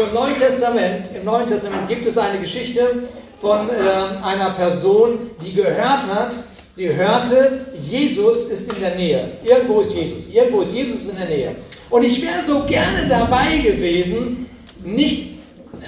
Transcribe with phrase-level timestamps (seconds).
[0.00, 3.02] So im Neuen Testament, im Neuen Testament gibt es eine Geschichte
[3.38, 6.34] von äh, einer Person, die gehört hat,
[6.72, 9.32] sie hörte, Jesus ist in der Nähe.
[9.44, 10.32] Irgendwo ist Jesus.
[10.32, 11.56] Irgendwo ist Jesus in der Nähe.
[11.90, 14.46] Und ich wäre so gerne dabei gewesen,
[14.82, 15.34] nicht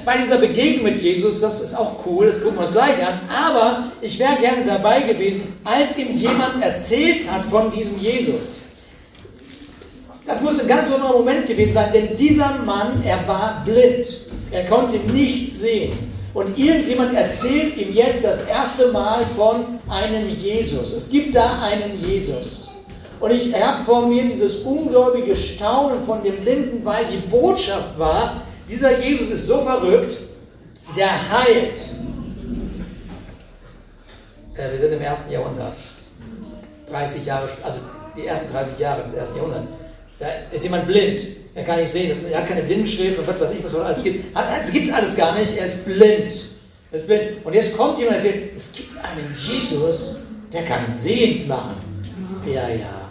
[0.05, 3.19] bei dieser Begegnung mit Jesus, das ist auch cool, das gucken wir uns gleich an,
[3.35, 8.65] aber ich wäre gerne dabei gewesen, als ihm jemand erzählt hat von diesem Jesus.
[10.25, 14.07] Das muss ein ganz besonderer Moment gewesen sein, denn dieser Mann, er war blind.
[14.51, 15.93] Er konnte nicht sehen.
[16.35, 20.93] Und irgendjemand erzählt ihm jetzt das erste Mal von einem Jesus.
[20.93, 22.69] Es gibt da einen Jesus.
[23.21, 28.43] Und ich habe vor mir dieses ungläubige Staunen von dem Blinden, weil die Botschaft war,
[28.69, 30.19] dieser Jesus ist so verrückt,
[30.97, 31.81] der heilt.
[34.57, 35.75] Äh, wir sind im ersten Jahrhundert.
[36.91, 37.79] 30 Jahre, also
[38.17, 39.69] die ersten 30 Jahre des ersten Jahrhunderts.
[40.23, 41.21] Da ist jemand blind.
[41.53, 42.09] Er kann nicht sehen.
[42.09, 44.37] Das, er hat keine Blindenschrift und was weiß ich, was es alles gibt.
[44.37, 45.57] Das gibt es alles gar nicht.
[45.59, 46.33] Er ist blind.
[46.93, 47.23] Er ist blind.
[47.43, 50.21] Und jetzt kommt jemand und sagt, es gibt einen Jesus,
[50.53, 51.75] der kann sehend machen.
[52.47, 53.11] Ja, ja.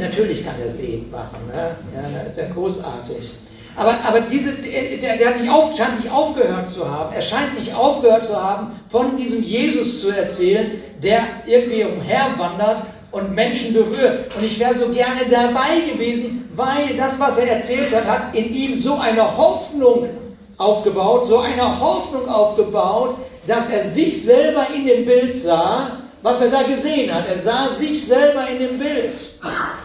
[0.00, 1.46] Natürlich kann er sehend machen.
[1.46, 1.76] Ne?
[1.94, 3.34] Ja, da ist er großartig.
[3.76, 7.14] Aber, aber diese, der, der hat nicht auf, scheint nicht aufgehört zu haben.
[7.14, 12.82] Er scheint nicht aufgehört zu haben, von diesem Jesus zu erzählen, der irgendwie umherwandert
[13.14, 14.34] und Menschen berührt.
[14.36, 18.52] Und ich wäre so gerne dabei gewesen, weil das, was er erzählt hat, hat in
[18.52, 20.08] ihm so eine Hoffnung
[20.56, 26.48] aufgebaut, so eine Hoffnung aufgebaut, dass er sich selber in dem Bild sah, was er
[26.48, 27.24] da gesehen hat.
[27.28, 29.14] Er sah sich selber in dem Bild.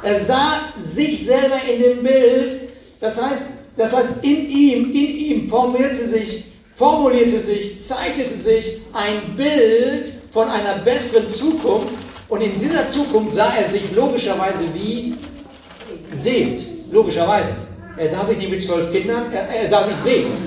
[0.03, 2.55] Er sah sich selber in dem Bild.
[3.02, 3.45] Das heißt,
[3.77, 10.47] das heißt, in ihm, in ihm formierte sich, formulierte sich, zeichnete sich ein Bild von
[10.47, 15.16] einer besseren Zukunft, und in dieser Zukunft sah er sich logischerweise wie
[16.16, 16.63] sehend.
[16.91, 17.50] Logischerweise.
[17.97, 20.38] Er sah sich nicht mit zwölf Kindern, er, er sah sich sehend.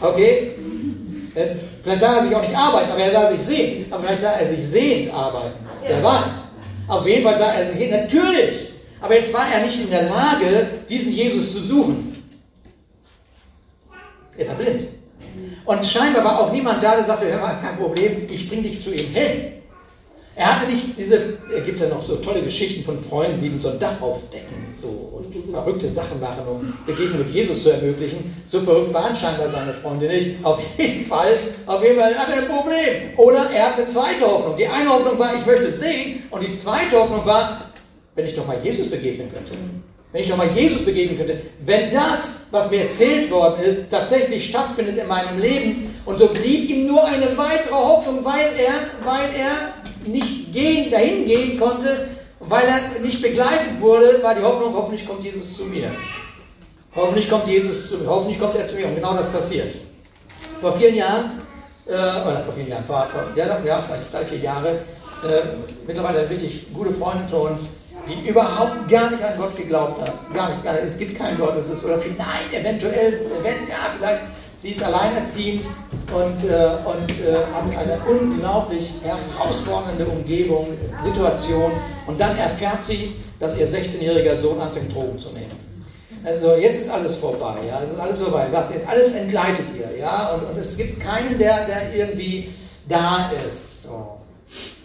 [0.00, 0.52] Okay?
[1.34, 1.46] Äh,
[1.82, 3.92] vielleicht sah er sich auch nicht arbeiten, aber er sah sich sehend.
[3.92, 5.54] Aber vielleicht sah er sich sehend arbeiten.
[5.86, 6.48] Wer weiß.
[6.88, 8.02] Auf jeden Fall sah er sich sehend.
[8.02, 8.72] Natürlich.
[9.00, 12.12] Aber jetzt war er nicht in der Lage, diesen Jesus zu suchen.
[14.36, 14.88] Er war blind.
[15.64, 18.82] Und scheinbar war auch niemand da, der sagte, hör mal, kein Problem, ich bring dich
[18.82, 19.61] zu ihm hin.
[20.34, 23.60] Er hatte nicht diese, er gibt ja noch so tolle Geschichten von Freunden, die ihm
[23.60, 28.34] so ein Dach aufdecken so, und verrückte Sachen machen, um Begegnung mit Jesus zu ermöglichen.
[28.46, 30.42] So verrückt waren scheinbar seine Freunde nicht.
[30.42, 33.18] Auf jeden Fall, auf jeden Fall hat er ein Problem.
[33.18, 34.56] Oder er hat eine zweite Hoffnung.
[34.56, 36.22] Die eine Hoffnung war, ich möchte sehen.
[36.30, 37.72] Und die zweite Hoffnung war,
[38.14, 39.52] wenn ich doch mal Jesus begegnen könnte.
[40.12, 41.40] Wenn ich doch mal Jesus begegnen könnte.
[41.64, 45.94] Wenn das, was mir erzählt worden ist, tatsächlich stattfindet in meinem Leben.
[46.04, 51.26] Und so blieb ihm nur eine weitere Hoffnung, weil er, weil er nicht gehen, dahin
[51.26, 52.08] gehen konnte,
[52.40, 55.90] weil er nicht begleitet wurde, war die Hoffnung, hoffentlich kommt Jesus zu mir.
[56.94, 58.86] Hoffentlich kommt Jesus zu mir, hoffentlich kommt er zu mir.
[58.86, 59.74] Und genau das passiert.
[60.60, 61.40] Vor vielen Jahren,
[61.86, 65.42] äh, oder vor vielen Jahren, vor, vor ja, ja, vielleicht drei, vier Jahre, äh,
[65.86, 67.76] mittlerweile eine richtig gute Freundin von uns,
[68.08, 70.12] die überhaupt gar nicht an Gott geglaubt hat.
[70.34, 70.84] Gar nicht, gar nicht.
[70.84, 74.22] Es gibt keinen Gott, es ist, oder vielleicht, eventuell, wenn, ja, vielleicht,
[74.62, 75.66] sie ist alleinerziehend
[76.14, 80.68] und, äh, und äh, hat eine unglaublich herausfordernde Umgebung,
[81.02, 81.72] Situation.
[82.06, 85.50] Und dann erfährt sie, dass ihr 16-jähriger Sohn anfängt, Drogen zu nehmen.
[86.24, 88.46] Also jetzt ist alles vorbei, ja, es ist alles vorbei.
[88.52, 92.48] Was jetzt alles entgleitet ihr, ja, und, und es gibt keinen, der, der irgendwie
[92.88, 93.82] da ist.
[93.82, 94.18] So.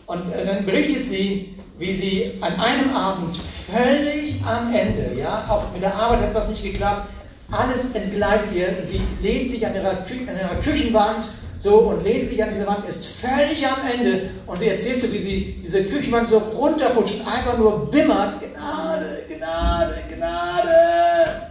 [0.07, 5.71] Und äh, dann berichtet sie, wie sie an einem Abend völlig am Ende, ja, auch
[5.71, 7.07] mit der Arbeit hat was nicht geklappt,
[7.52, 8.81] alles entgleitet ihr.
[8.81, 12.68] Sie lehnt sich an ihrer, Kü an ihrer Küchenwand so und lehnt sich an diese
[12.68, 14.30] Wand, ist völlig am Ende.
[14.46, 18.35] Und sie erzählt so, wie sie diese Küchenwand so runterrutscht, einfach nur wimmert.
[18.40, 21.47] Gnade, Gnade, Gnade.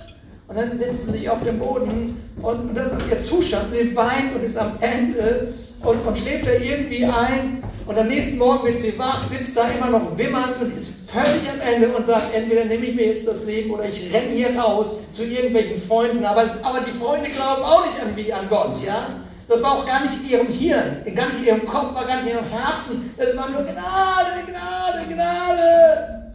[0.49, 3.75] Und dann setzt sie sich auf den Boden und das ist ihr Zustand.
[3.75, 7.63] Sie weint und ist am Ende und, und schläft da irgendwie ein.
[7.87, 11.49] Und am nächsten Morgen wird sie wach, sitzt da immer noch wimmernd und ist völlig
[11.49, 14.59] am Ende und sagt, entweder nehme ich mir jetzt das Leben oder ich renne hier
[14.59, 16.25] raus zu irgendwelchen Freunden.
[16.25, 19.11] Aber, aber die Freunde glauben auch nicht an, wie an Gott, ja?
[19.49, 22.17] Das war auch gar nicht in ihrem Hirn, gar nicht in ihrem Kopf, war gar
[22.17, 23.15] nicht in ihrem Herzen.
[23.17, 26.27] Es war nur Gnade, Gnade, Gnade.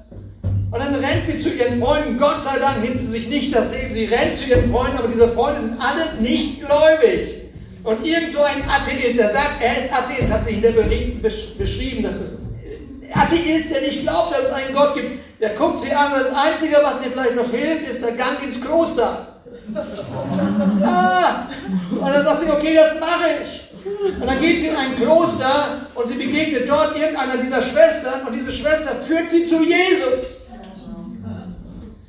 [0.72, 2.18] Und dann rennt sie zu ihren Freunden.
[2.18, 3.94] Gott sei Dank nimmt sie sich nicht das Leben.
[3.94, 7.41] Sie rennt zu ihren Freunden, aber diese Freunde sind alle nicht gläubig.
[7.84, 12.16] Und irgend so ein Atheist, der sagt, er ist Atheist, hat sich hinter beschrieben, dass
[12.16, 12.40] es
[13.14, 16.78] Atheist, der nicht glaubt, dass es einen Gott gibt, der guckt sie an, das Einzige,
[16.84, 19.28] was dir vielleicht noch hilft, ist der Gang ins Kloster.
[20.84, 21.48] Ah,
[21.92, 23.62] und dann sagt sie, okay, das mache ich.
[24.20, 28.34] Und dann geht sie in ein Kloster und sie begegnet dort irgendeiner dieser Schwestern und
[28.34, 30.42] diese Schwester führt sie zu Jesus.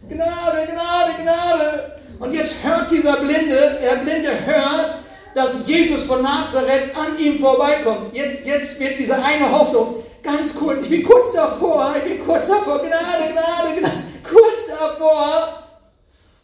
[0.08, 1.92] Gnade, Gnade, Gnade.
[2.19, 4.91] Und jetzt hört dieser Blinde, der Blinde hört,
[5.34, 8.14] dass Jesus von Nazareth an ihm vorbeikommt.
[8.14, 12.46] Jetzt, jetzt wird diese eine Hoffnung ganz kurz, ich bin kurz davor, ich bin kurz
[12.49, 15.64] davor, Gnade, Gnade, Gnade, kurz davor.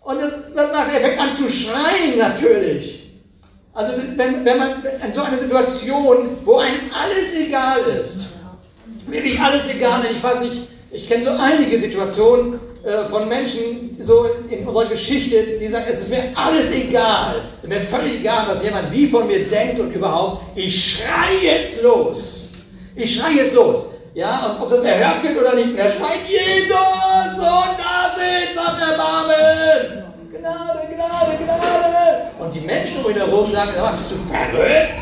[0.00, 3.10] Und das, das macht, er fängt an zu schreien natürlich.
[3.74, 8.24] Also wenn, wenn man in so einer Situation, wo einem alles egal ist,
[9.06, 12.58] wirklich alles egal, ich weiß nicht, ich kenne so einige Situationen,
[13.10, 18.20] von Menschen so in unserer Geschichte, die sagen, es ist mir alles egal, mir völlig
[18.20, 22.48] egal, was jemand wie von mir denkt und überhaupt, ich schreie jetzt los.
[22.94, 23.86] Ich schreie jetzt los.
[24.14, 30.04] Ja, und ob das erhört wird oder nicht, er schreit, Jesus, Sohn Davids, hab Erbarmen!
[30.30, 32.30] Gnade, Gnade, Gnade!
[32.40, 34.92] Und die Menschen um ihn herum sagen, bist du verrückt?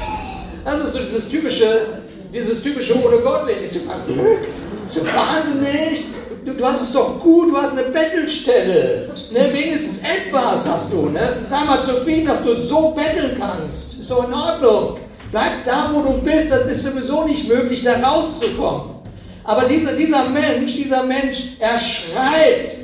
[0.65, 1.87] Das ist so dieses typische,
[2.35, 3.47] dieses typische ohne Gott.
[3.47, 4.55] Bist du verrückt?
[4.87, 6.05] Bist du wahnsinnig?
[6.46, 9.08] Du, du, hast es doch gut, du hast eine Bettelstelle.
[9.31, 9.50] Ne?
[9.52, 11.08] Wenigstens etwas hast du.
[11.10, 11.38] Ne?
[11.44, 13.98] Sei mal zufrieden, dass du so betteln kannst.
[13.98, 14.98] Ist doch in Ordnung.
[15.32, 16.50] Bleib da, wo du bist.
[16.50, 18.96] Das ist sowieso nicht möglich, da rauszukommen.
[19.44, 22.76] Aber dieser, dieser Mensch, dieser Mensch, er schreit.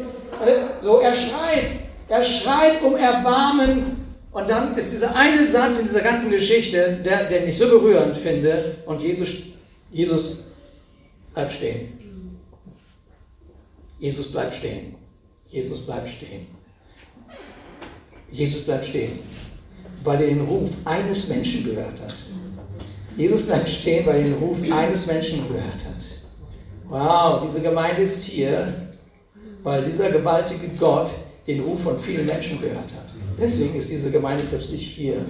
[0.81, 1.71] So, er schreit.
[2.09, 3.97] Er schreit um Erbarmen.
[4.33, 8.17] Und dann ist dieser eine Satz in dieser ganzen Geschichte, der, den ich so berührend
[8.17, 8.77] finde.
[8.87, 9.35] Und Jesus,
[9.91, 10.39] Jesus
[11.35, 12.02] bleibt stehen.
[14.03, 14.97] Jesus bleibt stehen.
[15.49, 16.49] Jesus bleibt stehen.
[18.33, 19.21] Jesus bleibt stehen,
[20.03, 22.17] weil er den Ruf eines Menschen gehört hat.
[23.17, 26.05] Jesus bleibt stehen, weil er den Ruf eines Menschen gehört hat.
[26.89, 28.89] Wow, diese Gemeinde ist hier,
[29.63, 31.13] weil dieser gewaltige Gott
[31.47, 33.15] den Ruf von vielen Menschen gehört hat.
[33.41, 35.25] Deswegen ist diese Gemeinde plötzlich hier.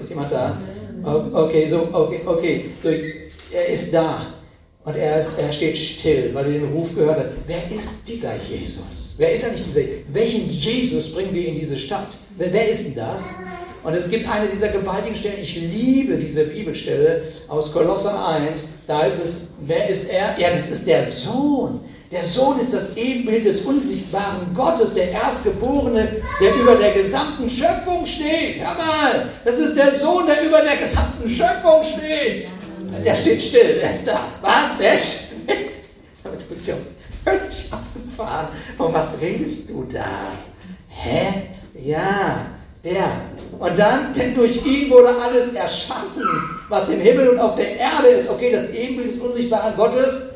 [0.00, 0.58] Ist jemand da?
[1.04, 2.64] Okay, so, okay, okay.
[2.82, 4.34] So, er ist da.
[4.86, 7.26] Und er, ist, er steht still, weil er den Ruf gehört hat.
[7.44, 9.16] Wer ist dieser Jesus?
[9.18, 9.80] Wer ist nicht dieser?
[10.12, 12.06] Welchen Jesus bringen wir in diese Stadt?
[12.36, 13.34] Wer, wer ist denn das?
[13.82, 19.02] Und es gibt eine dieser gewaltigen Stellen, ich liebe diese Bibelstelle aus Kolosser 1, da
[19.02, 20.38] ist es, wer ist er?
[20.38, 21.80] Ja, das ist der Sohn.
[22.12, 28.06] Der Sohn ist das Ebenbild des unsichtbaren Gottes, der Erstgeborene, der über der gesamten Schöpfung
[28.06, 28.60] steht.
[28.60, 32.46] Hör mal, das ist der Sohn, der über der gesamten Schöpfung steht.
[33.04, 34.28] Der steht still, wer ist da?
[34.40, 34.78] Was?
[34.80, 35.32] Ist
[36.24, 36.74] Du bist ja
[37.24, 38.48] völlig abgefahren.
[38.76, 40.32] Von was redest du da?
[40.88, 41.48] Hä?
[41.78, 42.46] Ja,
[42.84, 43.08] der.
[43.58, 46.22] Und dann, denn durch ihn wurde alles erschaffen,
[46.68, 48.28] was im Himmel und auf der Erde ist.
[48.28, 50.30] Okay, das Ebenbild des unsichtbaren Gottes.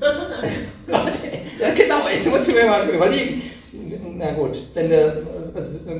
[0.00, 3.42] ja, genau, ich muss mir mal überlegen.
[4.16, 5.18] Na gut, wenn der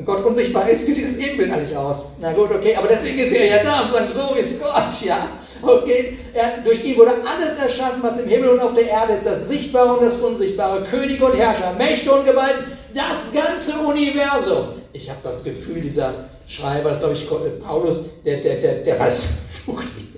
[0.05, 2.13] Gott unsichtbar ist, wie sieht das Ebenbild eigentlich aus?
[2.21, 5.29] Na gut, okay, aber deswegen ist er ja da und sagt, so ist Gott, ja.
[5.63, 9.27] Okay, er, durch ihn wurde alles erschaffen, was im Himmel und auf der Erde ist,
[9.27, 14.69] das Sichtbare und das Unsichtbare, Könige und Herrscher, Mächte und Gewalten, das ganze Universum.
[14.93, 16.13] Ich habe das Gefühl, dieser
[16.47, 17.29] Schreiber, das glaube ich
[17.65, 19.87] Paulus, der, der, der, der versucht,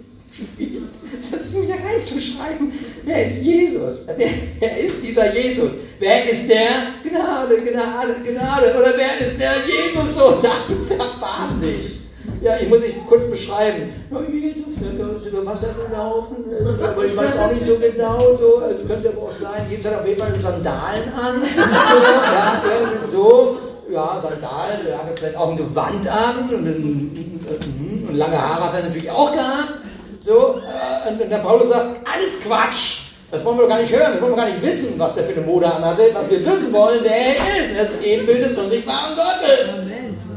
[1.32, 2.72] das hier reinzuschreiben.
[3.04, 4.02] Wer ist Jesus?
[4.06, 4.28] Wer,
[4.58, 5.70] wer, ist dieser Jesus?
[5.98, 6.68] Wer ist der?
[7.02, 8.74] Gnade, Gnade, Gnade.
[8.78, 10.14] Oder wer ist der Jesus?
[10.14, 12.00] So, David erbarm dich.
[12.42, 13.92] Ja, ich muss es kurz beschreiben.
[14.10, 16.44] Ja, Jesus, der ist über Wasser gelaufen,
[16.82, 20.00] aber ich weiß auch nicht so genau, so, also könnte aber auch sein, Jesus hat
[20.00, 23.56] auf jeden Fall Sandalen an, ja, irgendwie so,
[23.90, 28.74] ja, Sandalen, er hatte vielleicht auch ein Gewand an und, und, und lange Haare hat
[28.74, 29.85] er natürlich auch gehabt.
[30.26, 33.12] So, äh, und der Paulus sagt, alles Quatsch.
[33.30, 35.22] Das wollen wir doch gar nicht hören, das wollen wir gar nicht wissen, was der
[35.22, 36.02] für eine Mode anhatte.
[36.14, 37.76] Was wir wissen wollen, wer er ist.
[37.76, 39.82] Er ist Ebenbild des unsichtbaren Gottes.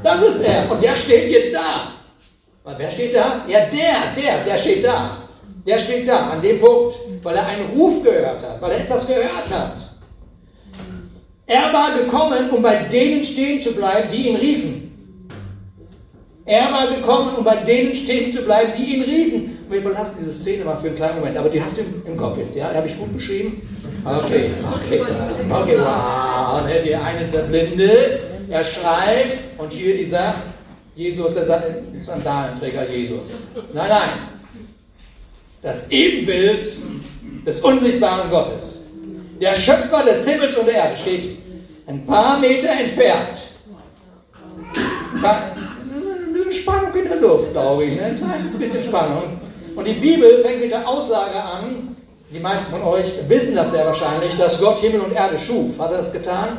[0.04, 0.70] Das ist er.
[0.70, 1.94] Und der steht jetzt da.
[2.78, 3.42] Wer steht da?
[3.48, 5.24] Ja, der, der, der steht da.
[5.66, 9.08] Der steht da, an dem Punkt, weil er einen Ruf gehört hat, weil er etwas
[9.08, 9.74] gehört hat.
[11.48, 15.26] Er war gekommen, um bei denen stehen zu bleiben, die ihn riefen.
[16.46, 19.59] Er war gekommen, um bei denen stehen zu bleiben, die ihn riefen.
[19.70, 22.02] Und wir verlassen diese Szene mal für einen kleinen Moment, aber die hast du im,
[22.04, 22.72] im Kopf jetzt, ja?
[22.72, 23.62] Die habe ich gut beschrieben?
[24.04, 25.02] Okay, okay,
[25.48, 26.66] okay, wow.
[26.66, 27.92] Ne, die eine ist der Blinde,
[28.50, 30.34] er schreit und hier dieser
[30.96, 31.44] Jesus, der
[32.02, 33.50] Sandalenträger Jesus.
[33.72, 34.10] Nein, nein.
[35.62, 36.68] Das Ebenbild
[37.46, 38.86] des unsichtbaren Gottes.
[39.40, 41.38] Der Schöpfer des Himmels und der Erde steht
[41.86, 43.38] ein paar Meter entfernt.
[45.22, 47.98] Ein bisschen Spannung in der Luft, glaube ich.
[47.98, 48.06] Ne?
[48.06, 49.40] Ein kleines bisschen Spannung.
[49.80, 51.96] Und die Bibel fängt mit der Aussage an,
[52.34, 55.80] die meisten von euch wissen das sehr wahrscheinlich, dass Gott Himmel und Erde schuf.
[55.80, 56.58] Hat er das getan?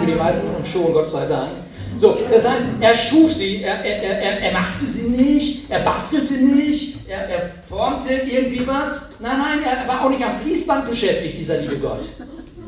[0.00, 1.52] Für die meisten von uns schon, Gott sei Dank.
[1.98, 6.34] So, das heißt, er schuf sie, er, er, er, er machte sie nicht, er bastelte
[6.34, 9.02] nicht, er, er formte irgendwie was.
[9.20, 12.08] Nein, nein, er war auch nicht am Fließband beschäftigt, dieser liebe Gott.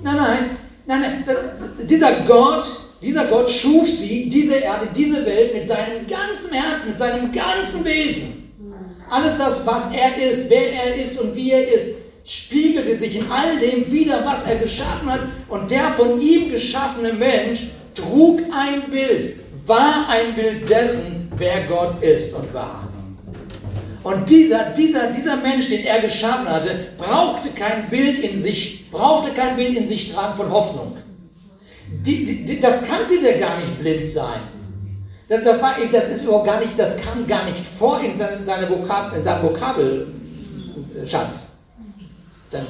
[0.04, 0.50] Nein, nein,
[0.86, 1.86] nein, nein.
[1.88, 2.64] Dieser Gott,
[3.02, 7.84] Dieser Gott schuf sie, diese Erde, diese Welt mit seinem ganzen Herzen, mit seinem ganzen
[7.84, 8.43] Wesen.
[9.10, 11.88] Alles das, was er ist, wer er ist und wie er ist,
[12.24, 15.20] spiegelte sich in all dem wieder, was er geschaffen hat.
[15.48, 22.02] Und der von ihm geschaffene Mensch trug ein Bild, war ein Bild dessen, wer Gott
[22.02, 22.88] ist und war.
[24.02, 29.32] Und dieser, dieser, dieser Mensch, den er geschaffen hatte, brauchte kein Bild in sich, brauchte
[29.32, 30.96] kein Bild in sich tragen von Hoffnung.
[31.88, 34.40] Die, die, das kannte der gar nicht blind sein.
[35.42, 38.68] Das, war, das ist überhaupt gar nicht, das kam gar nicht vor in, seine, seine
[38.68, 41.54] Vokab, in seinem Vokabelschatz.
[42.48, 42.66] Sein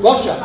[0.00, 0.44] Wortschatz.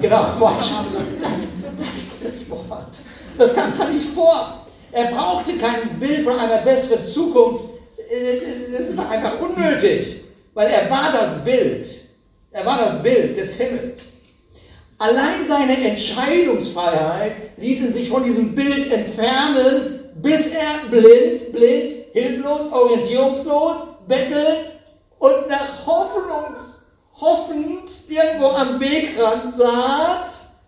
[0.00, 0.92] Genau, Wortschatz.
[1.20, 1.88] Das, das,
[2.22, 3.02] das Wort.
[3.36, 4.66] Das kam gar nicht vor.
[4.92, 7.64] Er brauchte kein Bild von einer besseren Zukunft.
[8.10, 10.22] Äh, das war einfach unnötig,
[10.54, 11.86] weil er war das Bild.
[12.50, 14.14] Er war das Bild des Himmels.
[14.98, 23.76] Allein seine Entscheidungsfreiheit ließen sich von diesem Bild entfernen, bis er blind, blind, hilflos, orientierungslos,
[24.06, 24.72] bettelnd
[25.18, 26.58] und nach Hoffnungs,
[27.20, 30.66] hoffend irgendwo am Wegrand saß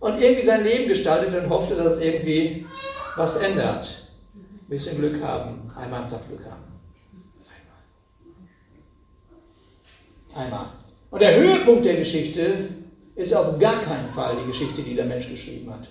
[0.00, 2.66] und irgendwie sein Leben gestaltete und hoffte, dass irgendwie
[3.16, 4.04] was ändert.
[4.34, 6.64] Ein bisschen Glück haben, einmal am Tag Glück haben.
[10.34, 10.46] Einmal.
[10.46, 10.66] Einmal.
[11.10, 12.68] Und der Höhepunkt der Geschichte
[13.14, 15.88] ist auf gar keinen Fall die Geschichte, die der Mensch geschrieben hat.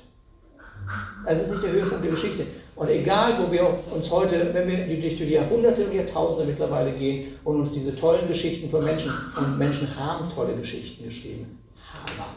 [1.30, 2.46] Es ist nicht der Höhepunkt der Geschichte.
[2.76, 7.38] Und egal, wo wir uns heute, wenn wir durch die Jahrhunderte und Jahrtausende mittlerweile gehen
[7.44, 11.60] und uns diese tollen Geschichten von Menschen, und Menschen haben tolle Geschichten geschrieben,
[11.92, 12.28] aber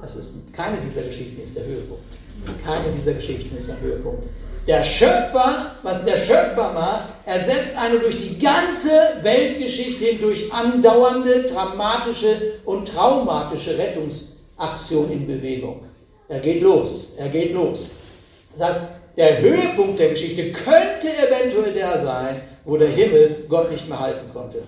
[0.00, 2.04] das ist, keine dieser Geschichten ist der Höhepunkt.
[2.64, 4.24] Keine dieser Geschichten ist der Höhepunkt.
[4.66, 8.90] Der Schöpfer, was der Schöpfer macht, er setzt eine durch die ganze
[9.22, 15.82] Weltgeschichte hindurch andauernde, dramatische und traumatische Rettungsaktion in Bewegung.
[16.28, 17.86] Er geht los, er geht los.
[18.52, 18.80] Das heißt,
[19.16, 24.30] der Höhepunkt der Geschichte könnte eventuell der sein, wo der Himmel Gott nicht mehr halten
[24.32, 24.62] konnte.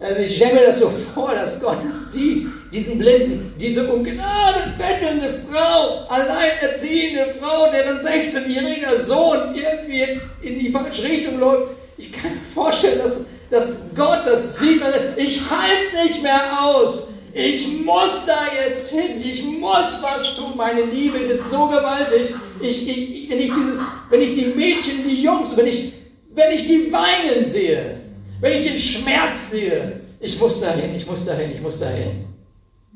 [0.00, 4.04] Also ich stelle mir das so vor, dass Gott das sieht, diesen Blinden, diese um
[4.04, 11.70] Gnade bettelnde Frau, alleinerziehende Frau, deren 16-jähriger Sohn irgendwie jetzt in die falsche Richtung läuft.
[11.96, 14.82] Ich kann mir vorstellen, dass, dass Gott das sieht.
[15.16, 17.08] Ich halte es nicht mehr aus.
[17.34, 19.20] Ich muss da jetzt hin.
[19.22, 20.56] Ich muss was tun.
[20.56, 22.32] Meine Liebe ist so gewaltig.
[22.60, 25.92] Ich, ich, wenn, ich dieses, wenn ich die Mädchen, die Jungs, wenn ich,
[26.32, 28.00] wenn ich die weinen sehe,
[28.40, 32.24] wenn ich den Schmerz sehe, ich muss dahin, ich muss dahin, ich muss dahin.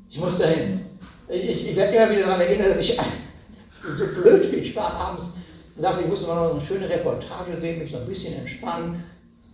[0.09, 0.81] Ich muss dahin.
[1.29, 2.97] Ich, ich werde immer wieder daran erinnern, dass ich
[3.97, 5.33] so blöd wie ich war abends
[5.83, 9.03] dachte, ich muss noch eine schöne Reportage sehen, mich noch ein bisschen entspannen.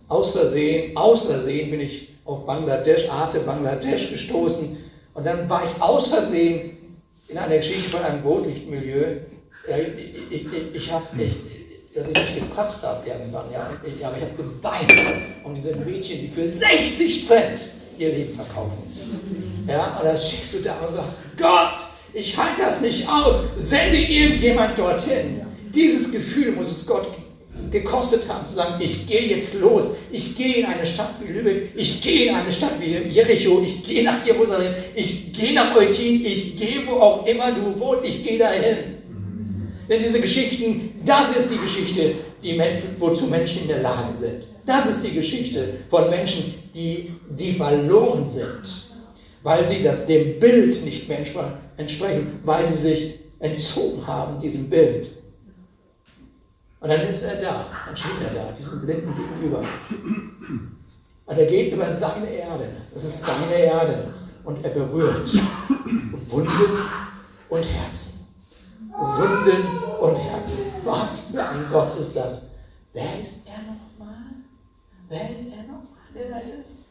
[0.07, 4.77] Aus Versehen, aus Versehen bin ich auf Bangladesch, Arte Bangladesch gestoßen
[5.13, 6.77] und dann war ich aus Versehen
[7.27, 9.17] in einer Geschichte von einem Rotlichtmilieu.
[10.29, 11.35] Ich, ich, ich habe nicht
[11.95, 14.93] dass ich nicht gekotzt habe irgendwann, ja, ich, aber ich habe geweint
[15.45, 18.83] um diese Mädchen, die für 60 Cent ihr Leben verkaufen.
[19.65, 21.79] Ja, und dann schickst du da und sagst, Gott,
[22.13, 25.41] ich halte das nicht aus, sende irgendjemand dorthin.
[25.73, 27.07] Dieses Gefühl muss es Gott
[27.75, 31.71] gekostet haben, zu sagen, ich gehe jetzt los, ich gehe in eine Stadt wie Lübeck,
[31.75, 36.25] ich gehe in eine Stadt wie Jericho, ich gehe nach Jerusalem, ich gehe nach Eutin,
[36.25, 38.77] ich gehe wo auch immer du wohnst, ich gehe dahin.
[39.89, 44.47] Denn diese Geschichten, das ist die Geschichte, die Menschen, wozu Menschen in der Lage sind.
[44.65, 48.89] Das ist die Geschichte von Menschen, die, die verloren sind,
[49.43, 51.19] weil sie das, dem Bild nicht mehr
[51.77, 55.09] entsprechen, weil sie sich entzogen haben, diesem Bild.
[56.85, 59.63] Und dann ist er da, dann steht er da, diesem Blinden gegenüber.
[61.25, 64.13] Und er geht über seine Erde, das ist seine Erde,
[64.43, 65.33] und er berührt
[66.29, 66.79] Wunden
[67.49, 68.27] und Herzen.
[68.91, 69.67] Wunden
[69.99, 70.57] und Herzen.
[70.83, 72.43] Was für ein Gott ist das?
[72.93, 74.35] Wer ist er nochmal?
[75.09, 76.81] Wer ist er nochmal, der da ist?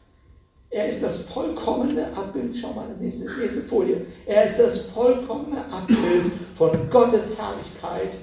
[0.71, 4.05] Er ist das vollkommene Abbild, schau mal, nächste, nächste Folie.
[4.25, 8.17] Er ist das vollkommene Abbild von Gottes Herrlichkeit,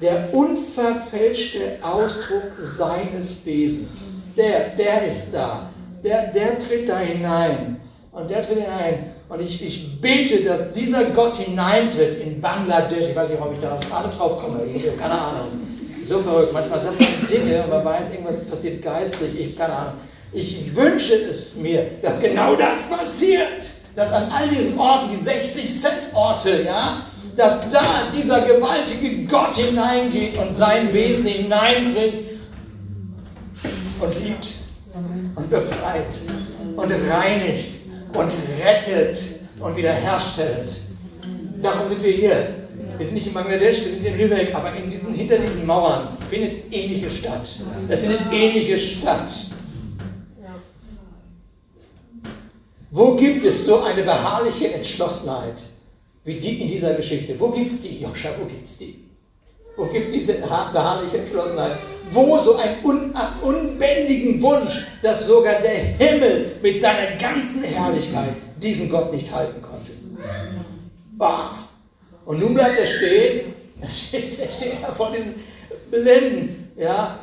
[0.00, 4.08] der unverfälschte Ausdruck seines Wesens.
[4.36, 5.70] Der, der ist da.
[6.02, 7.80] Der, der tritt da hinein.
[8.12, 9.14] Und der tritt hinein.
[9.28, 13.08] Und ich, ich bete, dass dieser Gott hineintritt in Bangladesch.
[13.08, 14.60] Ich weiß nicht, ob ich da gerade drauf komme.
[14.98, 15.48] Keine Ahnung.
[16.04, 16.52] So verrückt.
[16.52, 19.40] Manchmal sagt man Dinge und man weiß, irgendwas passiert geistlich.
[19.40, 19.94] Ich, keine Ahnung.
[20.32, 23.70] Ich wünsche es mir, dass genau das passiert.
[23.96, 27.06] Dass an all diesen Orten, die 60-Cent-Orte, ja,
[27.36, 32.24] dass da dieser gewaltige Gott hineingeht und sein Wesen hineinbringt
[34.00, 34.54] und liebt
[35.34, 36.14] und befreit
[36.76, 37.80] und reinigt
[38.12, 38.32] und
[38.64, 39.18] rettet
[39.60, 40.72] und wiederherstellt.
[41.60, 42.48] Darum sind wir hier.
[42.96, 46.08] Wir sind nicht in Bangladesch, wir sind in Lübeck, aber in diesen, hinter diesen Mauern
[46.30, 47.48] findet ähnliche statt.
[47.88, 49.30] Es findet ähnliche statt.
[52.92, 55.56] Wo gibt es so eine beharrliche Entschlossenheit
[56.24, 57.38] wie die in dieser Geschichte?
[57.38, 58.00] Wo gibt es die?
[58.00, 59.04] Joscha, wo gibt es die?
[59.76, 61.78] Wo gibt es diese beharrliche Entschlossenheit?
[62.10, 68.88] Wo so ein un unbändigen Wunsch, dass sogar der Himmel mit seiner ganzen Herrlichkeit diesen
[68.88, 69.92] Gott nicht halten konnte?
[71.16, 71.68] Bah!
[72.24, 75.34] Und nun bleibt er stehen, er steht, er steht da vor diesem
[75.90, 77.18] Blinden, ja,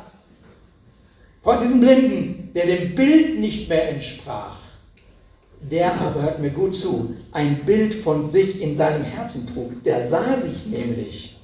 [1.40, 4.61] vor diesem Blinden, der dem Bild nicht mehr entsprach.
[5.70, 9.82] Der aber, hört mir gut zu, ein Bild von sich in seinem Herzen trug.
[9.84, 11.38] Der sah sich nämlich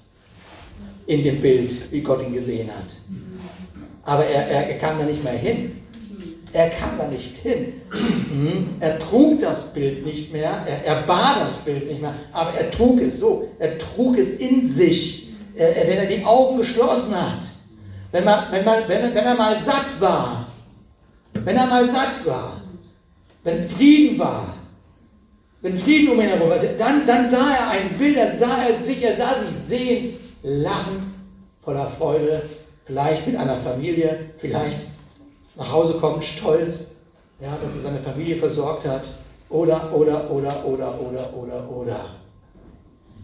[1.07, 2.93] in dem Bild, wie Gott ihn gesehen hat.
[4.03, 5.83] Aber er, er, er kam da nicht mehr hin.
[6.53, 7.75] Er kam da nicht hin.
[8.31, 8.69] Mhm.
[8.81, 12.71] Er trug das Bild nicht mehr, er, er war das Bild nicht mehr, aber er
[12.71, 13.49] trug es so.
[13.59, 17.45] Er trug es in sich, wenn er die Augen geschlossen hat.
[18.13, 20.47] Wenn, man, wenn, man, wenn, wenn er mal satt war,
[21.33, 22.58] wenn er mal satt war,
[23.49, 24.55] wenn Frieden war,
[25.62, 28.78] wenn Frieden um ihn herum war, dann, dann sah er ein Bild, da sah er
[28.78, 31.14] sich, er sah sich sehen, lachen,
[31.61, 32.43] voller Freude,
[32.85, 34.87] vielleicht mit einer Familie, vielleicht
[35.57, 36.97] nach Hause kommt, stolz,
[37.40, 39.09] ja, dass er seine Familie versorgt hat.
[39.49, 42.05] Oder, oder, oder, oder, oder, oder, oder.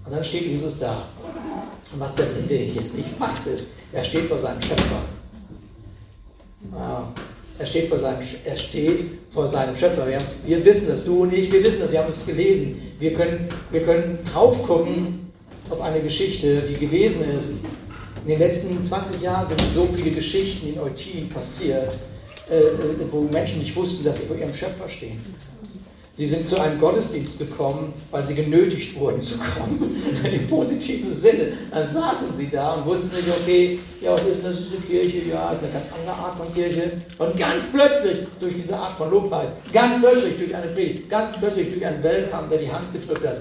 [0.06, 1.04] Und dann steht Jesus da.
[1.92, 5.02] Und was der Blinde jetzt nicht weiß, ist, er steht vor seinem Schöpfer.
[6.72, 7.12] Ja,
[7.58, 10.06] er, steht vor seinem, er steht vor seinem Schöpfer.
[10.06, 12.80] Wir, wir wissen das, du und ich, wir wissen das, wir haben es gelesen.
[12.98, 15.32] Wir können, wir können drauf gucken
[15.70, 17.60] auf eine Geschichte, die gewesen ist.
[18.24, 21.98] In den letzten 20 Jahren sind so viele Geschichten in Eutin passiert
[22.50, 25.20] äh, wo Menschen nicht wussten, dass sie vor ihrem Schöpfer stehen.
[26.16, 30.00] Sie sind zu einem Gottesdienst gekommen, weil sie genötigt wurden zu kommen,
[30.32, 31.54] im positiven Sinne.
[31.72, 34.60] Dann saßen sie da und wussten nicht, okay, ja, was ist das?
[34.60, 36.92] ist eine Kirche, ja, ist eine ganz andere Art von Kirche.
[37.18, 41.70] Und ganz plötzlich, durch diese Art von Lobpreis, ganz plötzlich durch eine Predigt, ganz plötzlich
[41.70, 43.38] durch einen Weltraum, der die Hand gedrückt hat,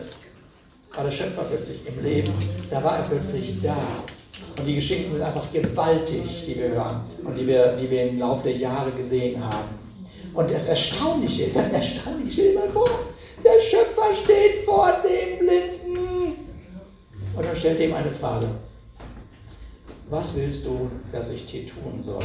[0.96, 2.34] war der Schöpfer plötzlich im Leben.
[2.72, 3.78] Da war er plötzlich da.
[4.58, 8.18] Und die Geschichten sind einfach gewaltig, die wir hören und die wir, die wir im
[8.18, 9.83] Laufe der Jahre gesehen haben.
[10.34, 12.90] Und das Erstaunliche, das Erstaunliche, stell dir mal vor,
[13.44, 16.34] der Schöpfer steht vor dem Blinden.
[17.36, 18.48] Und er stellt ihm eine Frage.
[20.10, 22.24] Was willst du, dass ich dir tun soll?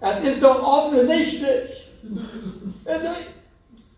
[0.00, 1.90] Das ist doch offensichtlich.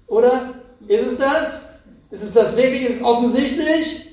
[0.06, 0.54] Oder?
[0.86, 1.70] Ist es das?
[2.10, 2.88] Ist es das wirklich?
[2.88, 4.09] Ist offensichtlich?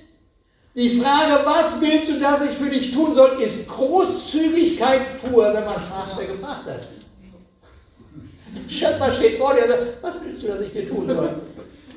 [0.77, 5.65] Die Frage, was willst du, dass ich für dich tun soll, ist Großzügigkeit pur, wenn
[5.65, 6.81] man fragt, wer gefragt hat.
[8.69, 11.41] Schöpfer steht vor dir und sagt, was willst du, dass ich dir tun soll?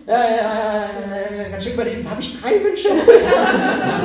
[0.06, 2.88] Ja, ja, ja, ganz schön überlegen, habe ich drei Wünsche?
[3.02, 3.12] habe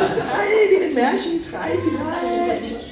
[0.03, 2.85] ich drei, wie in den Märchen, drei vielleicht.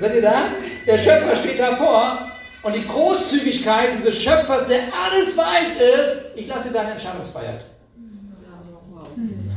[0.00, 0.42] Seid ihr da?
[0.86, 2.18] Der Schöpfer steht davor
[2.62, 7.73] und die Großzügigkeit dieses Schöpfers, der alles weiß, ist, ich lasse deine Entscheidungsfreiheit.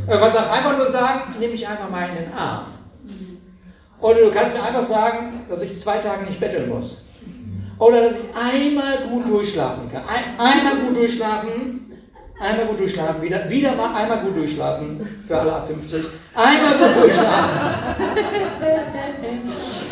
[0.09, 2.65] Du kannst auch einfach nur sagen, nehme ich einfach mal in den Arm.
[3.99, 7.03] Oder du kannst mir einfach sagen, dass ich zwei Tage nicht betteln muss.
[7.77, 10.03] Oder dass ich einmal gut durchschlafen kann.
[10.07, 11.91] Ein, einmal gut durchschlafen,
[12.39, 16.05] einmal gut durchschlafen, wieder, wieder mal einmal gut durchschlafen, für alle ab 50.
[16.33, 17.49] Einmal gut durchschlafen.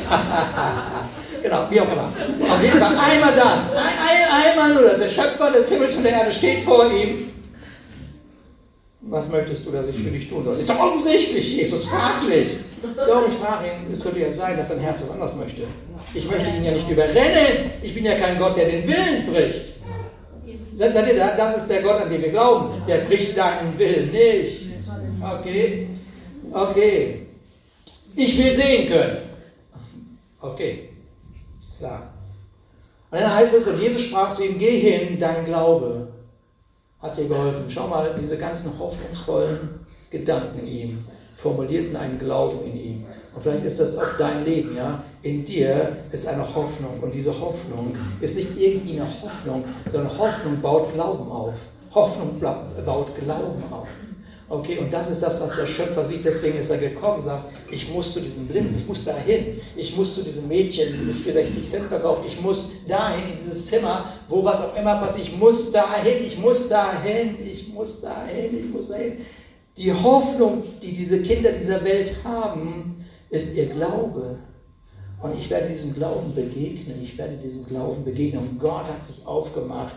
[1.45, 2.11] Genau, wie auch immer.
[2.51, 3.71] Auf jeden Fall einmal das.
[3.75, 4.97] Ein, ein, einmal nur das.
[4.97, 7.34] Der Schöpfer des Himmels und der Erde steht vor ihm.
[9.07, 10.57] Was möchtest du, dass ich für dich tun soll?
[10.57, 12.49] Ist doch offensichtlich, Jesus, fachlich.
[12.95, 15.61] Doch, ich frage ihn, es könnte ja sein, dass sein Herz was anders möchte.
[16.13, 17.71] Ich möchte ihn ja nicht überrennen.
[17.83, 19.75] Ich bin ja kein Gott, der den Willen bricht.
[20.77, 22.81] Das ist der Gott, an den wir glauben.
[22.87, 24.61] Der bricht deinen Willen nicht.
[25.21, 25.87] Okay?
[26.51, 27.27] Okay.
[28.15, 29.17] Ich will sehen können.
[30.41, 30.89] Okay.
[31.77, 32.11] Klar.
[33.11, 36.07] Und dann heißt es, und Jesus sprach zu ihm, geh hin, dein Glaube
[37.05, 37.65] hat dir geholfen.
[37.69, 43.05] Schau mal, diese ganzen hoffnungsvollen Gedanken in ihm formulierten einen Glauben in ihm.
[43.33, 45.03] Und vielleicht ist das auch dein Leben, ja.
[45.21, 50.61] In dir ist eine Hoffnung und diese Hoffnung ist nicht irgendwie eine Hoffnung, sondern Hoffnung
[50.61, 51.53] baut Glauben auf.
[51.93, 53.87] Hoffnung baut Glauben auf.
[54.47, 56.23] Okay, und das ist das, was der Schöpfer sieht.
[56.23, 60.13] Deswegen ist er gekommen, sagt, ich muss zu diesem Blinden, ich muss dahin, ich muss
[60.13, 64.05] zu diesem Mädchen, die sich für 60 Cent verkauft, ich muss dahin, in dieses Zimmer,
[64.29, 68.71] wo was auch immer passiert, ich muss dahin, ich muss dahin, ich muss dahin, ich
[68.71, 69.13] muss dahin.
[69.77, 74.37] Die Hoffnung, die diese Kinder dieser Welt haben, ist ihr Glaube.
[75.21, 78.47] Und ich werde diesem Glauben begegnen, ich werde diesem Glauben begegnen.
[78.47, 79.95] Und Gott hat sich aufgemacht,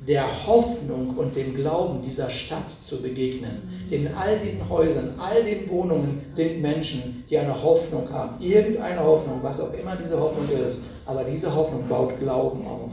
[0.00, 3.62] der Hoffnung und dem Glauben dieser Stadt zu begegnen.
[3.90, 8.42] In all diesen Häusern, all den Wohnungen sind Menschen, die eine Hoffnung haben.
[8.42, 10.82] Irgendeine Hoffnung, was auch immer diese Hoffnung ist.
[11.06, 12.92] Aber diese Hoffnung baut Glauben auf.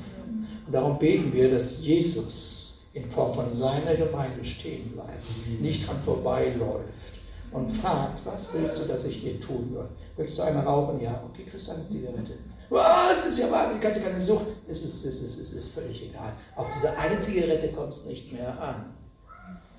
[0.65, 5.97] Und darum beten wir, dass Jesus in Form von seiner Gemeinde stehen bleibt, nicht dran
[6.05, 7.13] vorbeiläuft
[7.51, 9.89] und fragt, was willst du, dass ich dir tun soll?
[10.15, 11.01] Willst du eine rauchen?
[11.01, 12.33] Ja, okay, kriegst du eine Zigarette.
[12.73, 14.47] Was ist ja mal, kannst du keine Sucht.
[14.67, 16.33] Es ist, es, ist, es ist völlig egal.
[16.55, 18.85] Auf diese eine Zigarette kommt es nicht mehr an.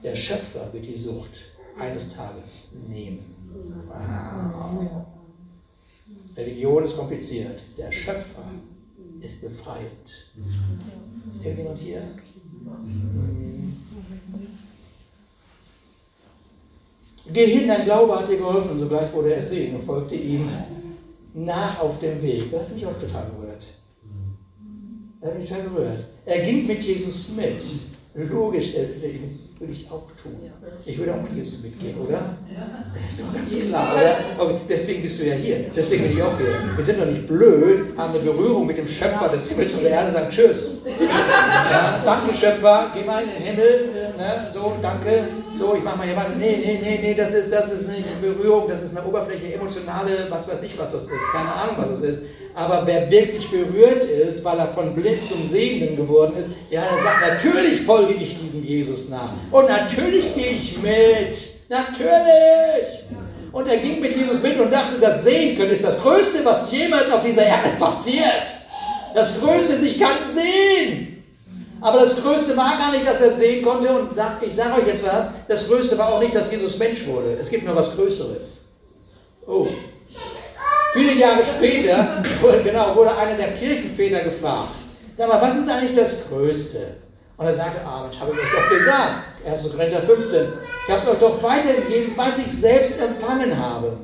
[0.04, 1.30] Der Schöpfer wird die Sucht
[1.76, 3.35] eines Tages nehmen.
[3.88, 5.07] Wow.
[6.37, 7.62] Religion ist kompliziert.
[7.76, 8.44] Der Schöpfer
[9.20, 10.30] ist befreiend.
[11.28, 12.02] Ist irgendjemand hier?
[17.33, 18.78] Geh hin, dein Glaube hat dir geholfen.
[18.78, 20.48] Sogleich wurde er sehen und folgte ihm
[21.34, 22.50] nach auf dem Weg.
[22.50, 23.66] Das hat mich auch total berührt.
[25.20, 26.04] Das hat mich total berührt.
[26.24, 27.64] Er ging mit Jesus mit.
[28.14, 28.74] Logisch,
[29.58, 30.50] würde ich auch tun.
[30.86, 32.36] Ich würde auch mit Jesus mitgehen, oder?
[32.54, 32.84] Ja.
[32.92, 34.16] Das ist doch ganz klar, oder?
[34.38, 35.70] Okay, deswegen bist du ja hier.
[35.74, 36.76] Deswegen bin ich auch hier.
[36.76, 39.90] Wir sind doch nicht blöd, haben eine Berührung mit dem Schöpfer des Himmels und der
[39.92, 40.82] Erde, sagen Tschüss.
[41.70, 44.50] Ja, danke Schöpfer, geh mal in den Himmel, äh, ne?
[44.52, 45.26] so, danke.
[45.56, 46.34] So, ich mach mal hier weiter.
[46.36, 49.54] Nee, nee, nee, nee, das ist, das ist nicht eine Berührung, das ist eine Oberfläche,
[49.54, 51.32] emotionale, was weiß ich, was das ist.
[51.32, 52.22] Keine Ahnung, was es ist.
[52.54, 57.02] Aber wer wirklich berührt ist, weil er von blind zum Sehenden geworden ist, ja, der
[57.02, 59.32] sagt, natürlich folge ich diesem Jesus nach.
[59.50, 61.36] Und natürlich gehe ich mit.
[61.68, 63.04] Natürlich.
[63.52, 66.70] Und er ging mit Jesus mit und dachte, das Sehen können ist das Größte, was
[66.72, 68.46] jemals auf dieser Erde passiert.
[69.14, 71.13] Das Größte ist, ich kann sehen.
[71.84, 73.90] Aber das Größte war gar nicht, dass er sehen konnte.
[73.90, 77.06] Und sag, ich sage euch jetzt was, das Größte war auch nicht, dass Jesus Mensch
[77.06, 77.36] wurde.
[77.38, 78.60] Es gibt noch was Größeres.
[79.46, 79.66] Oh.
[80.94, 84.76] Viele Jahre später wurde, genau, wurde einer der Kirchenväter gefragt.
[85.14, 86.96] Sag mal, was ist eigentlich das Größte?
[87.36, 89.24] Und er sagte, ah, Mensch, habe ich euch doch gesagt.
[89.46, 89.70] 1.
[89.70, 90.46] Korinther 15.
[90.86, 93.98] Ich habe es euch doch weitergegeben, was ich selbst empfangen habe.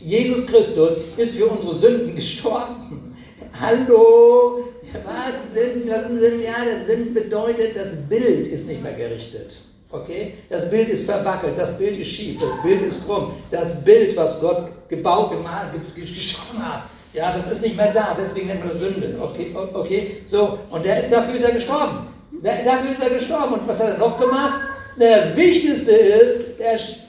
[0.00, 3.14] Jesus Christus ist für unsere Sünden gestorben.
[3.60, 4.64] Hallo,
[5.04, 9.56] was sind, was sind, ja, das Sinn bedeutet, das Bild ist nicht mehr gerichtet.
[9.90, 10.34] Okay?
[10.48, 13.32] Das Bild ist verwackelt, das Bild ist schief, das Bild ist krumm.
[13.50, 18.46] Das Bild, was Gott gebaut, gemalt, geschaffen hat, ja, das ist nicht mehr da, deswegen
[18.46, 19.18] nennt man das Sünde.
[19.20, 22.06] Okay, okay, so, und der ist, dafür ist er gestorben.
[22.42, 23.54] dafür ist er gestorben.
[23.54, 24.60] Und was hat er noch gemacht?
[24.96, 26.40] Na, das Wichtigste ist,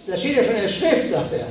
[0.08, 1.48] das steht ja schon in der Schrift, sagt er.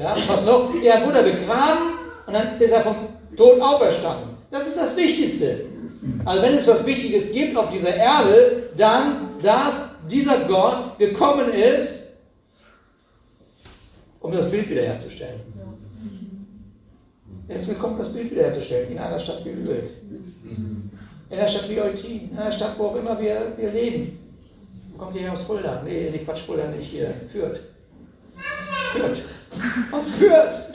[0.00, 0.74] Ja, was noch?
[0.82, 1.94] Er wurde begraben
[2.26, 2.96] und dann ist er vom
[3.36, 4.35] Tod auferstanden.
[4.50, 5.66] Das ist das Wichtigste.
[6.24, 12.02] Also wenn es was Wichtiges gibt auf dieser Erde, dann, dass dieser Gott gekommen ist,
[14.20, 15.40] um das Bild wiederherzustellen.
[17.48, 19.90] Er ist gekommen, das Bild wiederherzustellen, in einer Stadt wie Lübeck.
[21.28, 24.18] In einer Stadt wie Eutin, in einer Stadt, wo auch immer wir, wir leben.
[24.92, 25.82] Wo kommt ihr hier aus Fulda?
[25.84, 27.12] Nee, nicht Quatsch, Fulda nicht hier.
[27.30, 27.60] Fürth.
[28.92, 29.22] Fürth.
[29.92, 30.72] Aus Fürth.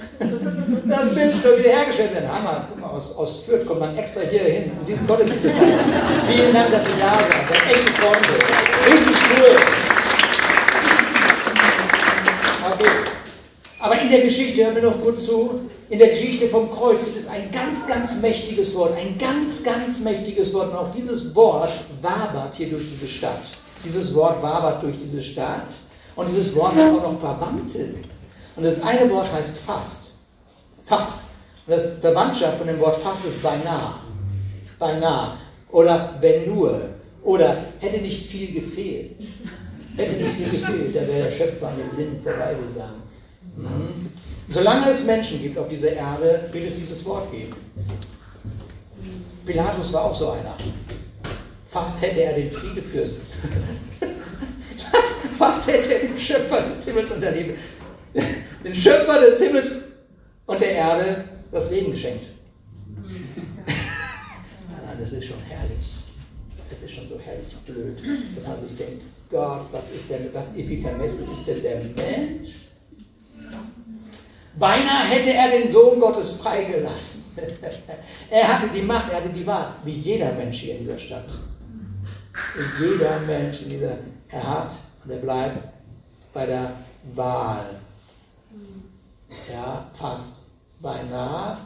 [0.85, 2.31] Das Bild soll wiederhergestellt werden.
[2.31, 2.67] Hammer.
[2.69, 5.79] Guck mal, aus, aus Fürth kommt man extra hier hin, um diesen Gottesdienst zu feiern.
[6.27, 7.47] Vielen Dank, dass ihr da seid.
[7.49, 8.93] Seid echte Freunde.
[8.93, 9.57] Richtig cool.
[12.73, 12.89] Okay.
[13.79, 17.17] Aber in der Geschichte, hören wir noch kurz zu, in der Geschichte vom Kreuz gibt
[17.17, 20.71] es ein ganz, ganz mächtiges Wort, ein ganz, ganz mächtiges Wort.
[20.71, 23.41] Und auch dieses Wort wabert hier durch diese Stadt.
[23.83, 25.73] Dieses Wort wabert durch diese Stadt.
[26.15, 27.95] Und dieses Wort hat auch noch Verwandte.
[28.55, 30.11] Und das eine Wort heißt fast.
[30.85, 31.31] Fast.
[31.65, 33.95] Und das Verwandtschaft von dem Wort fast ist beinahe.
[34.77, 35.37] Beinahe.
[35.71, 36.81] Oder wenn nur.
[37.23, 39.15] Oder hätte nicht viel gefehlt.
[39.95, 43.01] Hätte nicht viel gefehlt, da wäre der Schöpfer an den Blinden vorbeigegangen.
[43.55, 44.09] Mhm.
[44.49, 47.55] Solange es Menschen gibt auf dieser Erde, wird es dieses Wort geben.
[49.45, 50.55] Pilatus war auch so einer.
[51.67, 53.25] Fast hätte er den Friedefürsten.
[54.91, 57.53] fast, fast hätte er dem Schöpfer des Himmels Liebe,
[58.63, 59.75] den Schöpfer des Himmels
[60.45, 62.25] und der Erde das Leben geschenkt.
[63.67, 65.77] Nein, das ist schon herrlich.
[66.71, 68.01] Es ist schon so herrlich blöd,
[68.35, 72.67] dass man sich denkt, Gott, was ist denn, was, wie vermessen ist denn der Mensch?
[74.57, 77.23] Beinahe hätte er den Sohn Gottes freigelassen.
[78.29, 81.29] er hatte die Macht, er hatte die Wahl, wie jeder Mensch hier in dieser Stadt.
[82.79, 83.97] Jeder Mensch in dieser,
[84.29, 85.63] er hat und er bleibt
[86.33, 86.71] bei der
[87.15, 87.79] Wahl.
[89.51, 90.41] Ja, fast
[90.79, 91.57] beinahe.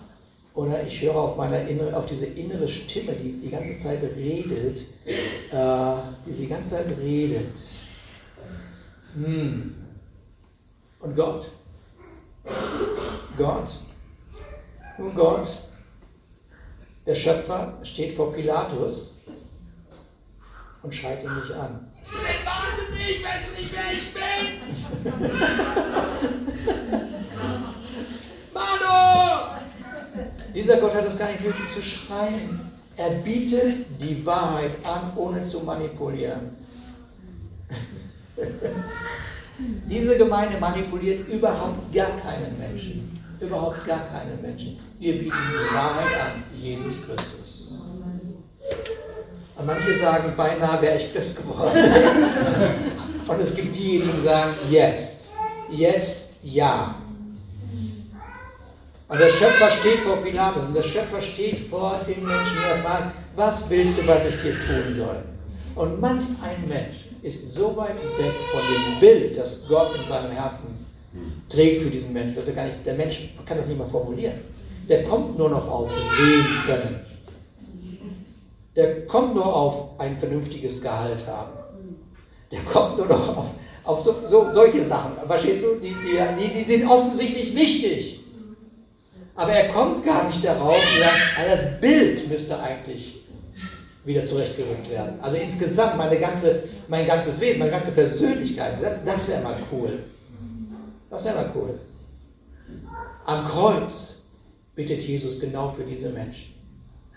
[0.53, 4.79] Oder ich höre auf, meiner innere, auf diese innere Stimme, die die ganze Zeit redet,
[5.05, 5.95] äh,
[6.25, 7.59] die die ganze Zeit redet.
[9.15, 9.75] Hm.
[11.01, 11.49] Und Gott?
[13.37, 13.67] Gott.
[14.97, 15.49] Nun Gott,
[17.05, 19.21] der Schöpfer, steht vor Pilatus
[20.83, 21.91] und schreit ihn nicht an.
[21.99, 23.21] Bist du denn wahnsinnig?
[23.25, 24.23] Weißt du nicht, wer ich bin?
[28.53, 29.55] Manu!
[30.53, 32.61] Dieser Gott hat es gar nicht nötig zu schreien.
[32.97, 36.55] Er bietet die Wahrheit an, ohne zu manipulieren.
[39.89, 43.11] Diese Gemeinde manipuliert überhaupt gar keinen Menschen.
[43.39, 44.79] Überhaupt gar keinen Menschen.
[44.99, 47.73] Wir bieten die Wahrheit an, Jesus Christus.
[49.57, 51.77] Und manche sagen, beinahe wäre ich Christ geworden.
[53.27, 55.27] Und es gibt diejenigen, die sagen, jetzt,
[55.69, 56.95] jetzt, ja.
[59.07, 62.77] Und der Schöpfer steht vor Pilatus und der Schöpfer steht vor den Menschen und er
[62.77, 65.23] fragt, was willst du, was ich dir tun soll?
[65.75, 70.31] Und manch ein Mensch ist so weit weg von dem Bild, das Gott in seinem
[70.31, 70.85] Herzen
[71.49, 74.39] trägt für diesen Menschen, dass er gar nicht, der Mensch kann das nicht mehr formulieren.
[74.87, 76.99] Der kommt nur noch auf sehen können.
[78.75, 81.51] Der kommt nur auf ein vernünftiges Gehalt haben.
[82.51, 83.45] Der kommt nur noch auf,
[83.85, 85.13] auf so, so, solche Sachen.
[85.27, 85.75] Verstehst du?
[85.75, 88.19] Die, die, die sind offensichtlich wichtig.
[89.35, 93.21] Aber er kommt gar nicht darauf, sagt, das Bild müsste eigentlich
[94.05, 95.19] wieder zurechtgerückt werden.
[95.21, 99.99] Also insgesamt meine ganze, mein ganzes Wesen, meine ganze Persönlichkeit, das, das wäre mal cool.
[101.09, 101.79] Das wäre mal cool.
[103.25, 104.23] Am Kreuz
[104.75, 106.53] bittet Jesus genau für diese Menschen.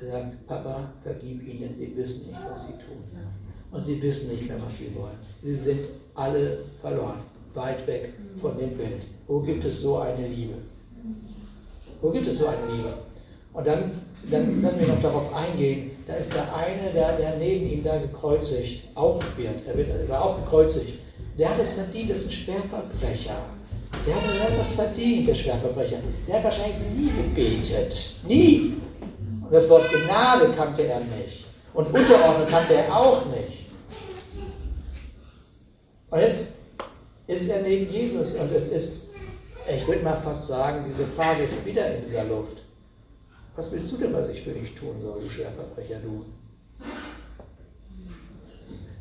[0.00, 3.04] Er sagt, Papa, vergib ihnen, sie wissen nicht, was sie tun.
[3.70, 5.18] Und sie wissen nicht mehr, was sie wollen.
[5.42, 5.80] Sie sind
[6.18, 7.20] alle verloren,
[7.54, 9.02] weit weg von dem Bild.
[9.26, 10.54] Wo gibt es so eine Liebe?
[12.00, 12.92] Wo gibt es so eine Liebe?
[13.52, 13.92] Und dann,
[14.30, 17.98] dann lass mich noch darauf eingehen, da ist der eine, der, der neben ihm da
[17.98, 20.94] gekreuzigt, auch wird, er, wird, war auch gekreuzigt,
[21.38, 23.36] der hat es verdient, das ist ein Schwerverbrecher.
[24.06, 25.98] Der hat, der hat das verdient, der Schwerverbrecher.
[26.26, 28.16] Der hat wahrscheinlich nie gebetet.
[28.26, 28.74] Nie.
[29.42, 31.46] Und das Wort Gnade kannte er nicht.
[31.74, 33.67] Und Unterordnung kannte er auch nicht.
[36.10, 36.58] Und jetzt
[37.26, 39.08] ist er neben Jesus und es ist
[39.76, 42.62] ich würde mal fast sagen, diese Frage ist wieder in dieser Luft.
[43.54, 46.24] Was willst du denn, was ich für dich tun soll, du Schwerverbrecher, du?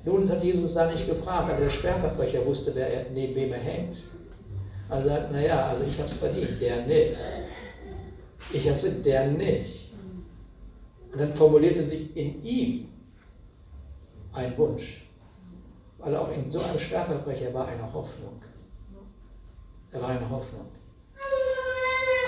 [0.03, 3.97] Nun hat Jesus da nicht gefragt, aber der Schwerverbrecher wusste, wer, neben wem er hängt.
[4.89, 7.17] Also sagt, naja, also ich habe es verdient, der nicht.
[8.51, 9.91] Ich habe es, der nicht.
[11.11, 12.87] Und dann formulierte sich in ihm
[14.33, 15.06] ein Wunsch.
[16.07, 18.41] Weil auch in so einem Schwerverbrecher war eine Hoffnung.
[19.91, 20.65] Er war eine Hoffnung.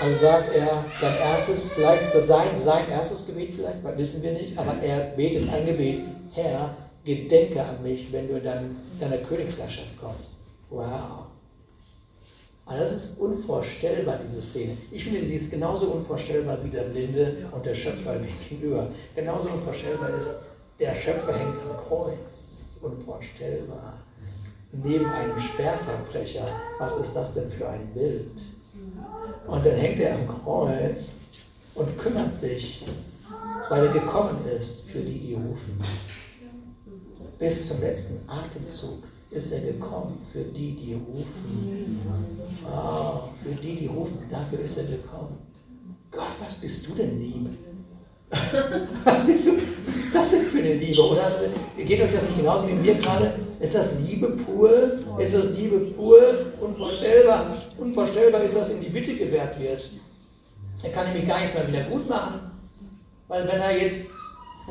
[0.02, 4.74] Also sagt er sein erstes, vielleicht sein, sein erstes Gebet vielleicht, wissen wir nicht, aber
[4.82, 6.02] er betet ein Gebet,
[6.34, 10.40] Herr, gedenke an mich, wenn du in dein, deiner Königsherrschaft kommst.
[10.68, 11.28] Wow.
[12.66, 14.76] Aber das ist unvorstellbar, diese Szene.
[14.90, 18.16] Ich finde, sie ist genauso unvorstellbar wie der Blinde und der Schöpfer
[18.50, 18.88] gegenüber.
[19.14, 20.28] Genauso unvorstellbar ist,
[20.78, 22.49] der Schöpfer hängt am Kreuz.
[22.82, 24.02] Unvorstellbar
[24.72, 26.46] neben einem Sperrverbrecher.
[26.78, 28.42] Was ist das denn für ein Bild?
[29.46, 31.12] Und dann hängt er am Kreuz
[31.74, 32.86] und kümmert sich,
[33.68, 35.80] weil er gekommen ist für die, die rufen.
[37.38, 42.00] Bis zum letzten Atemzug ist er gekommen für die, die rufen.
[42.66, 45.38] Oh, für die, die rufen, dafür ist er gekommen.
[46.10, 47.48] Gott, was bist du denn lieb?
[49.04, 51.02] was, ist das denn für eine Liebe?
[51.02, 51.32] Oder
[51.76, 53.32] geht euch das nicht genauso wie mir gerade?
[53.58, 54.70] Ist das Liebe pur?
[55.18, 56.20] Ist das Liebe pur?
[56.60, 57.56] Unvorstellbar.
[57.76, 59.90] Unvorstellbar ist, dass ihm die Bitte gewährt wird.
[60.82, 62.40] Er kann nämlich gar nichts mehr wieder gut machen.
[63.28, 64.10] Weil wenn er jetzt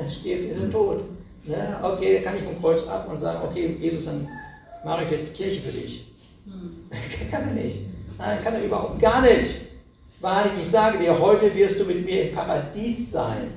[0.10, 1.04] stirbt, ist er tot.
[1.46, 1.78] Ne?
[1.82, 4.28] Okay, er kann ich vom Kreuz ab und sagen, okay, Jesus, dann
[4.84, 6.06] mache ich jetzt Kirche für dich.
[6.46, 6.90] Hm.
[7.32, 7.82] kann er nicht.
[8.18, 9.69] Nein, kann er überhaupt gar nicht.
[10.22, 13.52] Wahrlich, ich sage dir, heute wirst du mit mir im Paradies sein.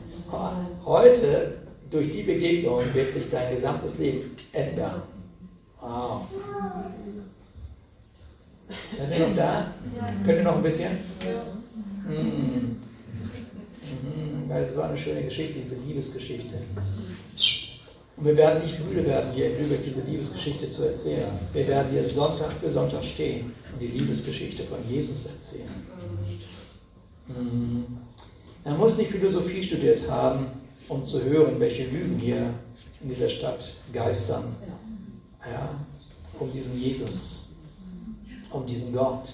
[0.85, 1.59] Heute,
[1.91, 5.03] durch die Begegnung, wird sich dein gesamtes Leben ändern.
[5.81, 6.23] Wow.
[8.97, 9.75] Seid ihr noch da?
[10.25, 10.93] Könnt ihr noch ein bisschen?
[11.21, 11.43] Ja.
[12.09, 12.77] Mhm.
[13.91, 14.49] Mhm.
[14.49, 16.55] Weil es war eine schöne Geschichte, diese Liebesgeschichte.
[18.17, 21.27] Und wir werden nicht müde werden, hier in Lübeck diese Liebesgeschichte zu erzählen.
[21.53, 25.69] Wir werden hier Sonntag für Sonntag stehen und die Liebesgeschichte von Jesus erzählen.
[28.65, 30.47] Man muss nicht Philosophie studiert haben,
[30.89, 32.51] um zu hören, welche Lügen hier
[33.03, 34.55] in dieser Stadt geistern
[35.51, 35.71] ja,
[36.39, 37.57] um diesen Jesus,
[38.51, 39.33] um diesen Gott.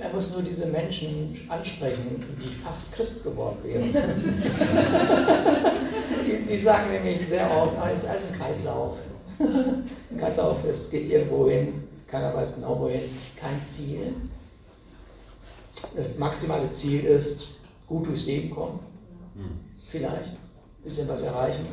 [0.00, 3.92] Er muss nur diese Menschen ansprechen, die fast Christ geworden wären.
[6.26, 8.96] die, die, sagen nämlich sehr oft, ah, es ist alles ein Kreislauf.
[9.38, 9.84] Ein
[10.18, 13.02] Kreislauf, es geht irgendwo hin, keiner weiß genau wohin,
[13.36, 14.12] kein Ziel.
[15.94, 17.48] Das maximale Ziel ist,
[17.86, 18.80] gut durchs Leben kommen,
[19.34, 19.50] hm.
[19.86, 21.66] vielleicht, ein bisschen was erreichen,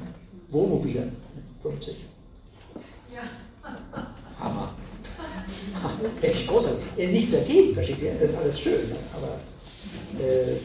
[0.50, 1.12] Wohnmobile,
[1.62, 2.06] 50.
[4.40, 4.74] Hammer.
[6.22, 6.84] Echt großartig.
[6.98, 8.14] Nichts dagegen, versteht ihr?
[8.16, 8.92] Das ist alles schön.
[9.16, 9.40] Aber
[10.24, 10.58] äh,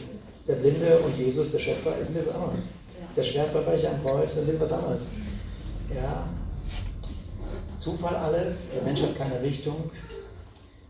[0.47, 2.69] der Blinde und Jesus, der Schöpfer, ist ein bisschen anderes.
[3.15, 5.05] Der Schwertverbrecher am Kreuz ist ein bisschen was anderes.
[5.93, 6.27] Ja.
[7.77, 9.89] Zufall alles, der Mensch hat keine Richtung.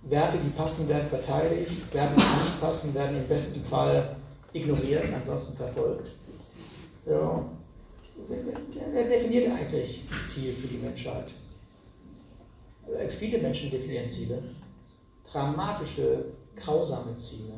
[0.03, 1.93] Werte, die passen, werden verteidigt.
[1.93, 4.15] Werte, die nicht passen, werden im besten Fall
[4.53, 6.11] ignoriert, ansonsten verfolgt.
[7.05, 7.45] Ja.
[8.27, 11.27] Wer definiert eigentlich Ziel für die Menschheit?
[12.97, 14.43] Äh, viele Menschen definieren Ziele.
[15.31, 17.53] Dramatische, grausame Ziele.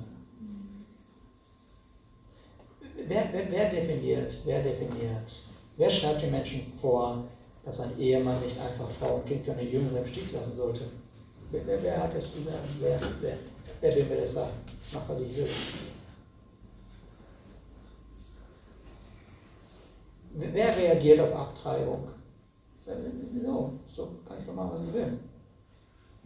[3.08, 4.34] Wer, wer, wer, definiert?
[4.46, 5.32] Wer definiert?
[5.78, 7.24] Wer schreibt den Menschen vor,
[7.64, 10.84] dass ein Ehemann nicht einfach Frau und Kind für eine Jüngere im Stich lassen sollte?
[11.52, 12.24] Wer, wer, hat das?
[12.80, 13.38] Wer, wer,
[13.82, 14.54] wer will mir das sagen?
[14.94, 15.50] Mach, was ich will.
[20.34, 22.08] Wer reagiert auf Abtreibung?
[22.86, 25.20] So, so kann ich doch machen, was ich will.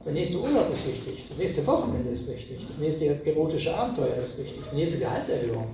[0.05, 4.37] Der nächste Urlaub ist wichtig, das nächste Wochenende ist wichtig, das nächste erotische Abenteuer ist
[4.37, 5.73] wichtig, die nächste Gehaltserhöhung.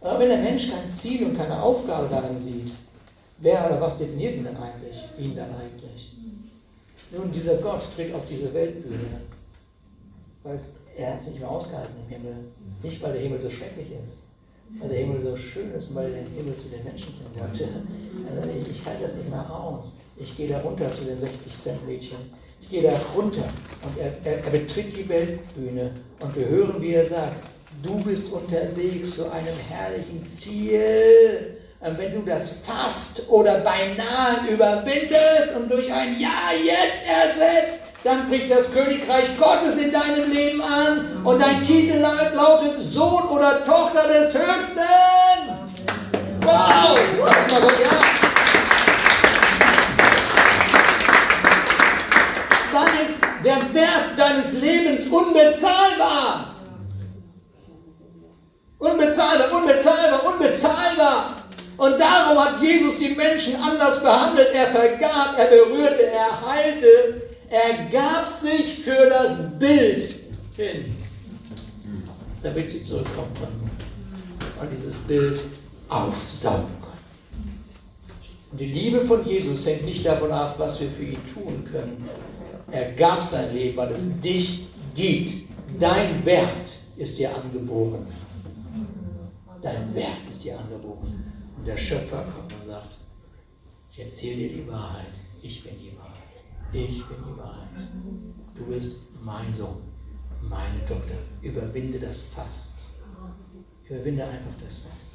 [0.00, 2.70] Aber wenn der Mensch kein Ziel und keine Aufgabe darin sieht,
[3.38, 5.02] wer oder was definiert ihn dann eigentlich?
[5.18, 6.16] Ihn dann eigentlich?
[7.12, 9.20] Nun, dieser Gott tritt auf diese Weltbühne,
[10.42, 10.58] weil
[10.96, 12.34] er hat es nicht mehr ausgehalten im Himmel.
[12.82, 14.18] Nicht, weil der Himmel so schrecklich ist,
[14.80, 17.48] weil der Himmel so schön ist und weil er den Himmel zu den Menschen bringen
[17.48, 17.68] wollte.
[18.28, 19.94] Also ich, ich halte das nicht mehr aus.
[20.16, 22.18] Ich gehe da runter zu den 60-Cent-Mädchen.
[22.60, 23.44] Ich gehe da runter
[23.82, 27.42] und er, er, er betritt die Weltbühne und wir hören, wie er sagt,
[27.82, 31.58] du bist unterwegs zu einem herrlichen Ziel.
[31.86, 38.28] Und wenn du das fast oder beinahe überwindest und durch ein Ja jetzt ersetzt, dann
[38.28, 44.08] bricht das Königreich Gottes in deinem Leben an und dein Titel lautet Sohn oder Tochter
[44.08, 44.80] des Höchsten.
[46.40, 46.98] Wow!
[52.72, 56.52] Dann ist der Wert deines Lebens unbezahlbar.
[58.78, 61.45] Unbezahlbar, unbezahlbar, unbezahlbar.
[61.76, 64.48] Und darum hat Jesus die Menschen anders behandelt.
[64.54, 70.16] Er vergab, er berührte, er heilte, er gab sich für das Bild
[70.56, 70.96] hin,
[72.42, 73.70] damit sie zurückkommen konnten
[74.60, 75.42] und dieses Bild
[75.88, 76.86] aufsaugen konnten.
[78.52, 82.08] Und die Liebe von Jesus hängt nicht davon ab, was wir für ihn tun können.
[82.70, 85.46] Er gab sein Leben, weil es dich gibt.
[85.78, 88.06] Dein Wert ist dir angeboren.
[89.62, 91.25] Dein Wert ist dir angeboren.
[91.66, 92.96] Der Schöpfer kommt und sagt,
[93.90, 95.10] ich erzähle dir die Wahrheit.
[95.42, 96.12] Ich bin die Wahrheit.
[96.72, 97.68] Ich bin die Wahrheit.
[98.54, 99.82] Du bist mein Sohn,
[100.42, 101.14] meine Tochter.
[101.42, 102.84] Überwinde das Fast.
[103.84, 105.08] Überwinde einfach das Fast.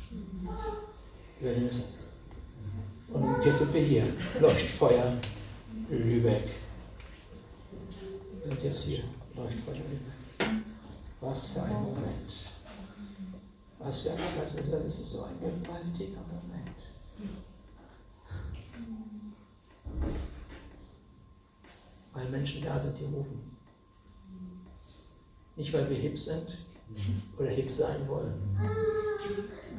[1.40, 2.00] Überwinde das Fast.
[3.14, 4.04] Und jetzt sind wir hier.
[4.42, 5.14] Leuchtfeuer
[5.90, 6.44] Lübeck.
[8.44, 9.04] Wir sind jetzt hier.
[9.36, 10.62] Leuchtfeuer Lübeck.
[11.22, 12.52] Was für ein Moment.
[13.84, 16.42] Was für ein, das ist so ein gewaltiger Moment.
[22.13, 23.39] Weil Menschen da sind, die rufen.
[25.56, 26.65] Nicht, weil wir hip sind
[27.38, 28.34] oder hip sein wollen.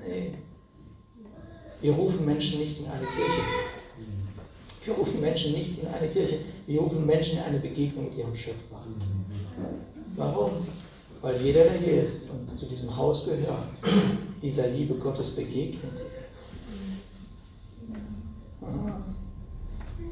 [0.06, 0.34] Nee.
[1.80, 3.42] Wir rufen Menschen nicht in eine Kirche.
[4.84, 6.38] Wir rufen Menschen nicht in eine Kirche.
[6.66, 8.80] Wir rufen Menschen in eine Begegnung mit ihrem Schöpfer.
[10.16, 10.66] Warum?
[11.20, 13.68] Weil jeder, der hier ist und zu diesem Haus gehört,
[14.42, 16.42] dieser Liebe Gottes begegnet ist.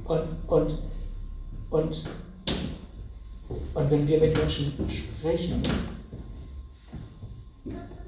[0.04, 0.78] Und, und
[1.70, 2.04] und,
[3.74, 5.62] und wenn wir mit Menschen sprechen,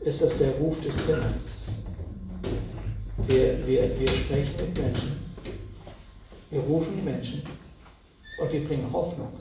[0.01, 1.69] ist das der Ruf des Himmels.
[3.29, 5.13] Wir, wir, wir sprechen mit Menschen,
[6.51, 7.43] wir rufen die Menschen
[8.41, 9.33] und wir bringen Hoffnung.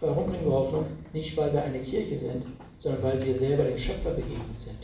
[0.00, 0.86] Warum bringen wir Hoffnung?
[1.12, 2.44] Nicht, weil wir eine Kirche sind,
[2.80, 4.78] sondern weil wir selber dem Schöpfer begegnet sind.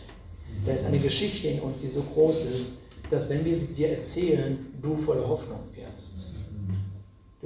[0.64, 2.78] Da ist eine Geschichte in uns, die so groß ist,
[3.10, 6.25] dass wenn wir sie dir erzählen, du voller Hoffnung wirst.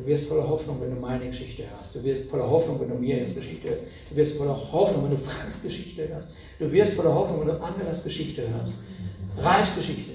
[0.01, 1.95] Du wirst voller Hoffnung, wenn du meine Geschichte hörst.
[1.95, 3.85] Du wirst voller Hoffnung, wenn du Miriams Geschichte hörst.
[4.09, 6.31] Du wirst voller Hoffnung, wenn du Franks Geschichte hörst.
[6.59, 8.77] Du wirst voller Hoffnung, wenn du Angelas Geschichte hörst.
[9.37, 10.13] Ralfs Geschichte.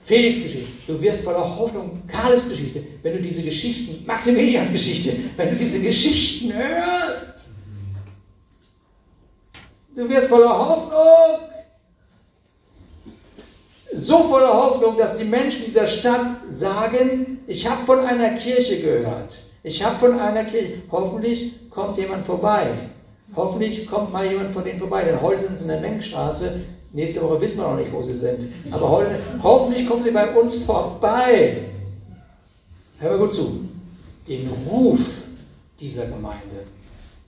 [0.00, 0.68] Felix Geschichte.
[0.86, 5.80] Du wirst voller Hoffnung Kalebs Geschichte, wenn du diese Geschichten, Maximilians Geschichte, wenn du diese
[5.80, 7.34] Geschichten hörst.
[9.94, 11.48] Du wirst voller Hoffnung
[13.96, 19.34] so voller Hoffnung, dass die Menschen dieser Stadt sagen, ich habe von einer Kirche gehört.
[19.62, 20.82] Ich habe von einer Kirche.
[20.90, 22.68] Hoffentlich kommt jemand vorbei.
[23.34, 25.04] Hoffentlich kommt mal jemand von denen vorbei.
[25.04, 26.60] Denn heute sind sie in der Mengenstraße.
[26.92, 28.52] Nächste Woche wissen wir noch nicht, wo sie sind.
[28.70, 31.58] Aber heute, hoffentlich kommen sie bei uns vorbei.
[32.98, 33.60] Hör mal gut zu.
[34.28, 35.24] Den Ruf
[35.78, 36.64] dieser Gemeinde.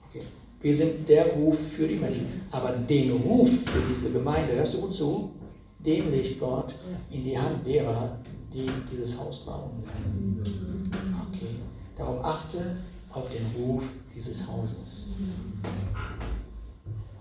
[0.09, 0.23] Okay.
[0.61, 2.47] Wir sind der Ruf für die Menschen.
[2.51, 5.31] Aber den Ruf für diese Gemeinde, hörst du gut zu,
[5.79, 6.75] den legt Gott
[7.09, 8.17] in die Hand derer,
[8.53, 10.91] die dieses Haus bauen werden.
[11.29, 11.55] Okay.
[11.97, 12.77] Darum achte
[13.11, 15.13] auf den Ruf dieses Hauses.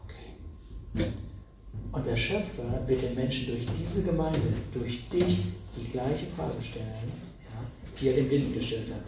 [0.05, 1.07] Okay.
[1.93, 5.41] Und der Schöpfer wird den Menschen durch diese Gemeinde, durch dich,
[5.77, 6.87] die gleiche Frage stellen,
[7.45, 7.65] ja,
[8.01, 9.05] die er dem Blinden gestellt hat.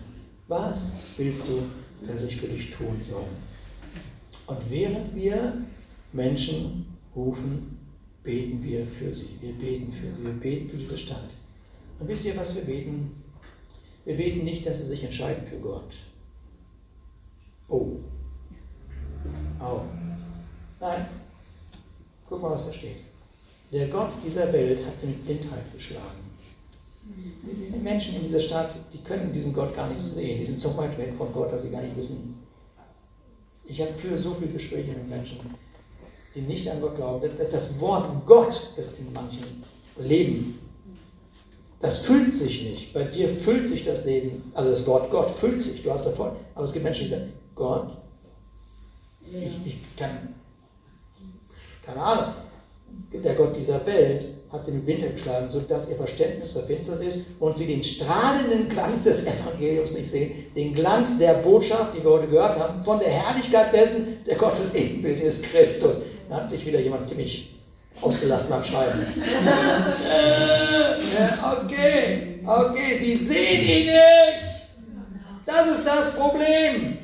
[0.49, 1.63] Was willst du,
[2.07, 3.27] dass ich für dich tun soll?
[4.47, 5.55] Und während wir
[6.13, 7.80] Menschen rufen,
[8.31, 9.31] beten wir für sie.
[9.41, 10.23] Wir beten für sie.
[10.23, 11.31] Wir beten für diese Stadt.
[11.99, 13.11] Und wisst ihr, was wir beten?
[14.05, 15.97] Wir beten nicht, dass sie sich entscheiden für Gott.
[17.69, 17.97] Oh.
[19.61, 19.81] Oh.
[20.79, 21.07] Nein.
[22.29, 22.99] Guck mal, was da steht.
[23.73, 26.31] Der Gott dieser Welt hat sie mit Blindheit geschlagen.
[27.75, 30.39] Die Menschen in dieser Stadt, die können diesen Gott gar nicht sehen.
[30.39, 32.41] Die sind so weit weg von Gott, dass sie gar nicht wissen.
[33.65, 35.39] Ich habe für so viele Gespräche mit Menschen,
[36.35, 37.31] die nicht an Gott glauben.
[37.51, 39.65] Das Wort Gott ist in manchen
[39.99, 40.59] Leben.
[41.81, 42.93] Das füllt sich nicht.
[42.93, 46.33] Bei dir füllt sich das Leben, also das Wort Gott füllt sich, du hast davon.
[46.55, 47.97] Aber es gibt Menschen, die sagen, Gott,
[49.23, 50.35] ich, ich kann,
[51.85, 52.35] keine Ahnung,
[53.13, 57.57] der Gott dieser Welt hat sie den Winter geschlagen, sodass ihr Verständnis verfinstert ist und
[57.57, 62.27] sie den strahlenden Glanz des Evangeliums nicht sehen, den Glanz der Botschaft, die wir heute
[62.27, 65.99] gehört haben, von der Herrlichkeit dessen, der Gottes Ebenbild ist Christus.
[66.31, 67.51] Da hat sich wieder jemand ziemlich
[68.01, 69.01] ausgelassen beim Schreiben.
[71.19, 74.41] äh, okay, okay, sie sehen ihn nicht.
[75.45, 76.99] Das ist das Problem.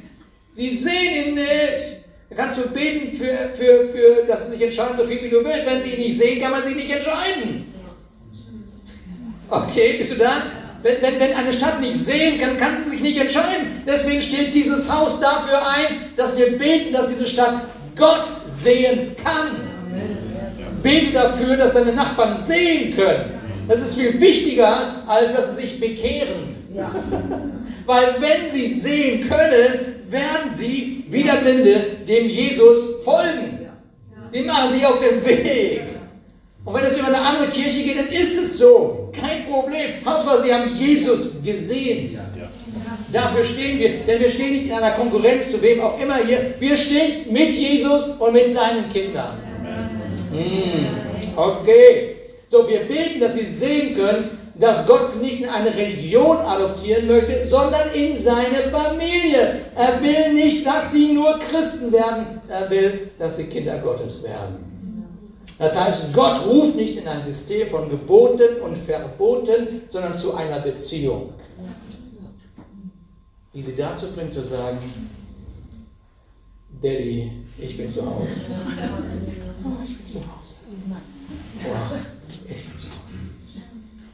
[0.52, 2.04] Sie sehen ihn nicht.
[2.30, 5.44] Da kannst du beten, für, für, für, dass sie sich entscheiden, so viel wie du
[5.44, 5.68] willst.
[5.68, 7.74] Wenn sie ihn nicht sehen, kann man sich nicht entscheiden.
[9.50, 10.30] Okay, bist du da?
[10.82, 13.82] Wenn, wenn, wenn eine Stadt nicht sehen kann, kann sie sich nicht entscheiden.
[13.88, 17.60] Deswegen steht dieses Haus dafür ein, dass wir beten, dass diese Stadt
[17.96, 18.24] Gott
[18.62, 19.48] sehen kann.
[20.82, 23.24] Bete dafür, dass deine Nachbarn sehen können.
[23.68, 26.54] Das ist viel wichtiger, als dass sie sich bekehren.
[27.86, 33.68] Weil wenn sie sehen können, werden sie, wieder Blinde, dem Jesus folgen.
[34.32, 35.82] Die machen sich auf den Weg.
[36.64, 39.12] Und wenn es über eine andere Kirche geht, dann ist es so.
[39.12, 40.04] Kein Problem.
[40.04, 42.18] Hauptsache, sie haben Jesus gesehen.
[43.16, 46.52] Dafür stehen wir, denn wir stehen nicht in einer Konkurrenz zu wem auch immer hier.
[46.58, 49.38] Wir stehen mit Jesus und mit seinen Kindern.
[50.32, 50.86] Hm,
[51.34, 52.16] okay.
[52.46, 57.06] So, wir beten, dass sie sehen können, dass Gott sie nicht in eine Religion adoptieren
[57.06, 59.60] möchte, sondern in seine Familie.
[59.74, 64.62] Er will nicht, dass sie nur Christen werden, er will, dass sie Kinder Gottes werden.
[65.58, 70.60] Das heißt, Gott ruft nicht in ein System von Geboten und Verboten, sondern zu einer
[70.60, 71.30] Beziehung,
[73.56, 74.78] die sie dazu bringt zu sagen,
[76.82, 78.28] Daddy, ich bin zu Hause.
[79.64, 80.54] Oh, ich bin zu Hause.
[81.64, 81.96] Oh,
[82.44, 83.18] ich bin zu Hause.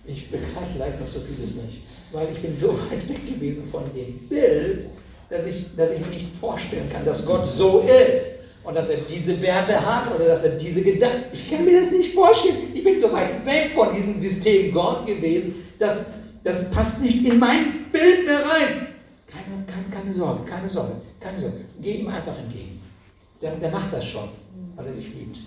[0.07, 1.83] Ich begreife vielleicht noch so vieles nicht,
[2.13, 4.87] weil ich bin so weit weg gewesen von dem Bild,
[5.29, 8.99] dass ich, dass ich mir nicht vorstellen kann, dass Gott so ist und dass er
[8.99, 11.25] diese Werte hat oder dass er diese Gedanken.
[11.33, 12.57] Ich kann mir das nicht vorstellen.
[12.73, 16.07] Ich bin so weit weg von diesem System Gott gewesen, dass
[16.45, 18.92] das passt nicht in mein Bild mehr rein.
[20.03, 21.59] Keine, Sorge, keine Sorge, keine Sorge.
[21.81, 22.81] Geh ihm einfach entgegen.
[23.41, 24.29] Der, der macht das schon,
[24.75, 25.39] weil er dich liebt.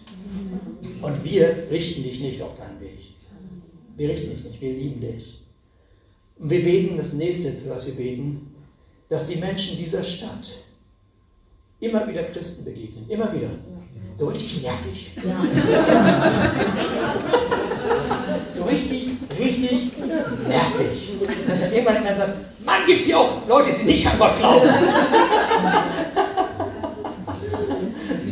[1.01, 2.99] Und wir richten dich nicht auf deinen Weg.
[3.97, 5.41] Wir richten dich nicht, wir lieben dich.
[6.39, 8.53] Und wir beten das nächste, für was wir beten,
[9.10, 10.49] dass die Menschen dieser Stadt
[11.82, 13.10] immer wieder Christen begegnen.
[13.10, 13.49] Immer wieder.
[14.18, 15.12] So richtig nervig.
[15.18, 15.45] Ja.
[18.56, 19.91] so richtig, richtig
[20.47, 21.12] nervig.
[21.45, 24.38] Dass dann irgendwann einer sagt, Mann, gibt es hier auch Leute, die nicht an Gott
[24.38, 24.70] glauben.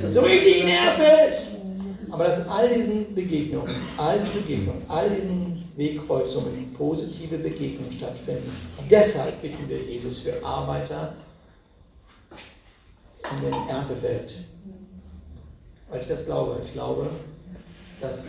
[0.10, 1.40] so richtig nervig.
[2.10, 8.52] Aber dass all diesen Begegnungen, all diesen Begegnungen, all diesen Wegkreuzungen, positive Begegnungen stattfinden.
[8.90, 11.16] Deshalb bitten wir Jesus für Arbeiter
[13.32, 14.36] in den Erntefeld.
[15.90, 16.60] Weil ich das glaube.
[16.64, 17.10] Ich glaube,
[18.00, 18.28] dass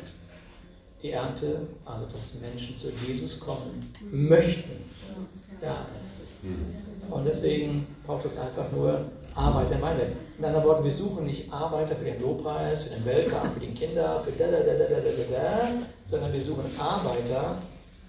[1.02, 3.80] die Ernte, also dass Menschen zu Jesus kommen
[4.10, 4.84] möchten,
[5.60, 6.44] da ist.
[7.10, 10.10] Und deswegen braucht es einfach nur Arbeiter im Weinberg.
[10.36, 13.72] Mit anderen Worten, wir suchen nicht Arbeiter für den Lobpreis, für den Weltkampf, für die
[13.72, 15.72] Kinder, für da, da, da, da, da, da, da,
[16.08, 17.58] sondern wir suchen Arbeiter,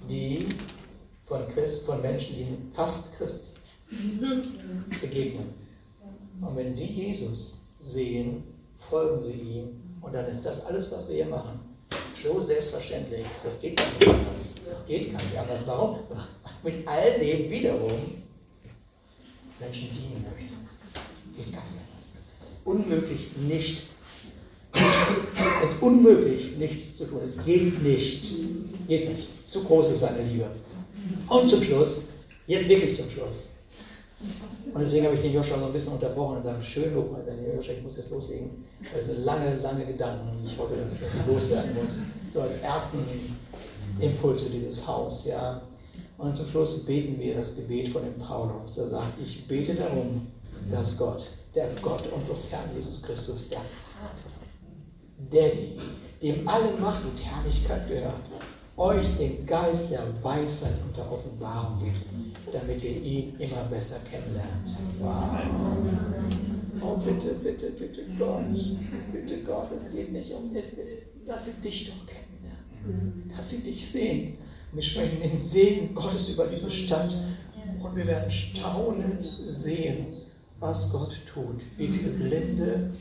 [0.09, 0.47] die
[1.25, 3.51] von, Christ, von Menschen, die fast Christ
[5.01, 5.53] begegnen.
[6.41, 8.43] Und wenn sie Jesus sehen,
[8.89, 11.59] folgen sie ihm und dann ist das alles, was wir hier machen,
[12.23, 13.25] so selbstverständlich.
[13.43, 14.55] Das geht gar nicht anders.
[14.67, 15.67] Das geht gar nicht anders.
[15.67, 15.99] Warum?
[16.65, 17.91] Mit all dem wiederum
[19.59, 20.81] Menschen dienen möchtest.
[21.33, 22.07] Geht gar nicht anders.
[22.27, 23.83] Es ist unmöglich, nicht,
[24.73, 25.27] nichts,
[25.63, 27.19] es ist unmöglich, nichts zu tun.
[27.21, 28.25] Es geht nicht.
[28.87, 29.47] Geht nicht.
[29.47, 30.49] Zu groß ist seine Liebe.
[31.29, 32.05] Und zum Schluss,
[32.47, 33.51] jetzt wirklich zum Schluss.
[34.73, 37.83] Und deswegen habe ich den Joshua so ein bisschen unterbrochen und gesagt, schön Joshua, ich
[37.83, 38.65] muss jetzt loslegen.
[38.91, 40.73] Weil es sind lange, lange Gedanken, die ich heute
[41.27, 42.03] loswerden muss.
[42.33, 42.99] So als ersten
[43.99, 45.25] Impuls für dieses Haus.
[45.25, 45.61] Ja.
[46.17, 50.27] Und zum Schluss beten wir das Gebet von dem Paulus, der sagt, ich bete darum,
[50.71, 54.29] dass Gott, der Gott unseres Herrn Jesus Christus, der Vater,
[55.29, 55.77] Daddy,
[56.21, 58.13] dem alle Macht und Herrlichkeit gehört,
[58.77, 62.05] euch den Geist der Weisheit und der Offenbarung gibt,
[62.53, 64.49] damit ihr ihn immer besser kennenlernt.
[64.99, 65.39] Wow.
[66.81, 68.43] Oh, bitte, bitte, bitte Gott,
[69.11, 70.51] bitte Gott, es geht nicht um,
[71.25, 74.37] lass sie dich doch kennenlernen, dass sie dich sehen.
[74.75, 77.15] Wir sprechen den Segen Gottes über diese Stadt
[77.81, 80.07] und wir werden staunend sehen,
[80.59, 82.91] was Gott tut, wie viele blinde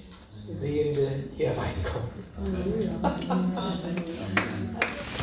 [0.46, 2.10] Sehende hier reinkommen.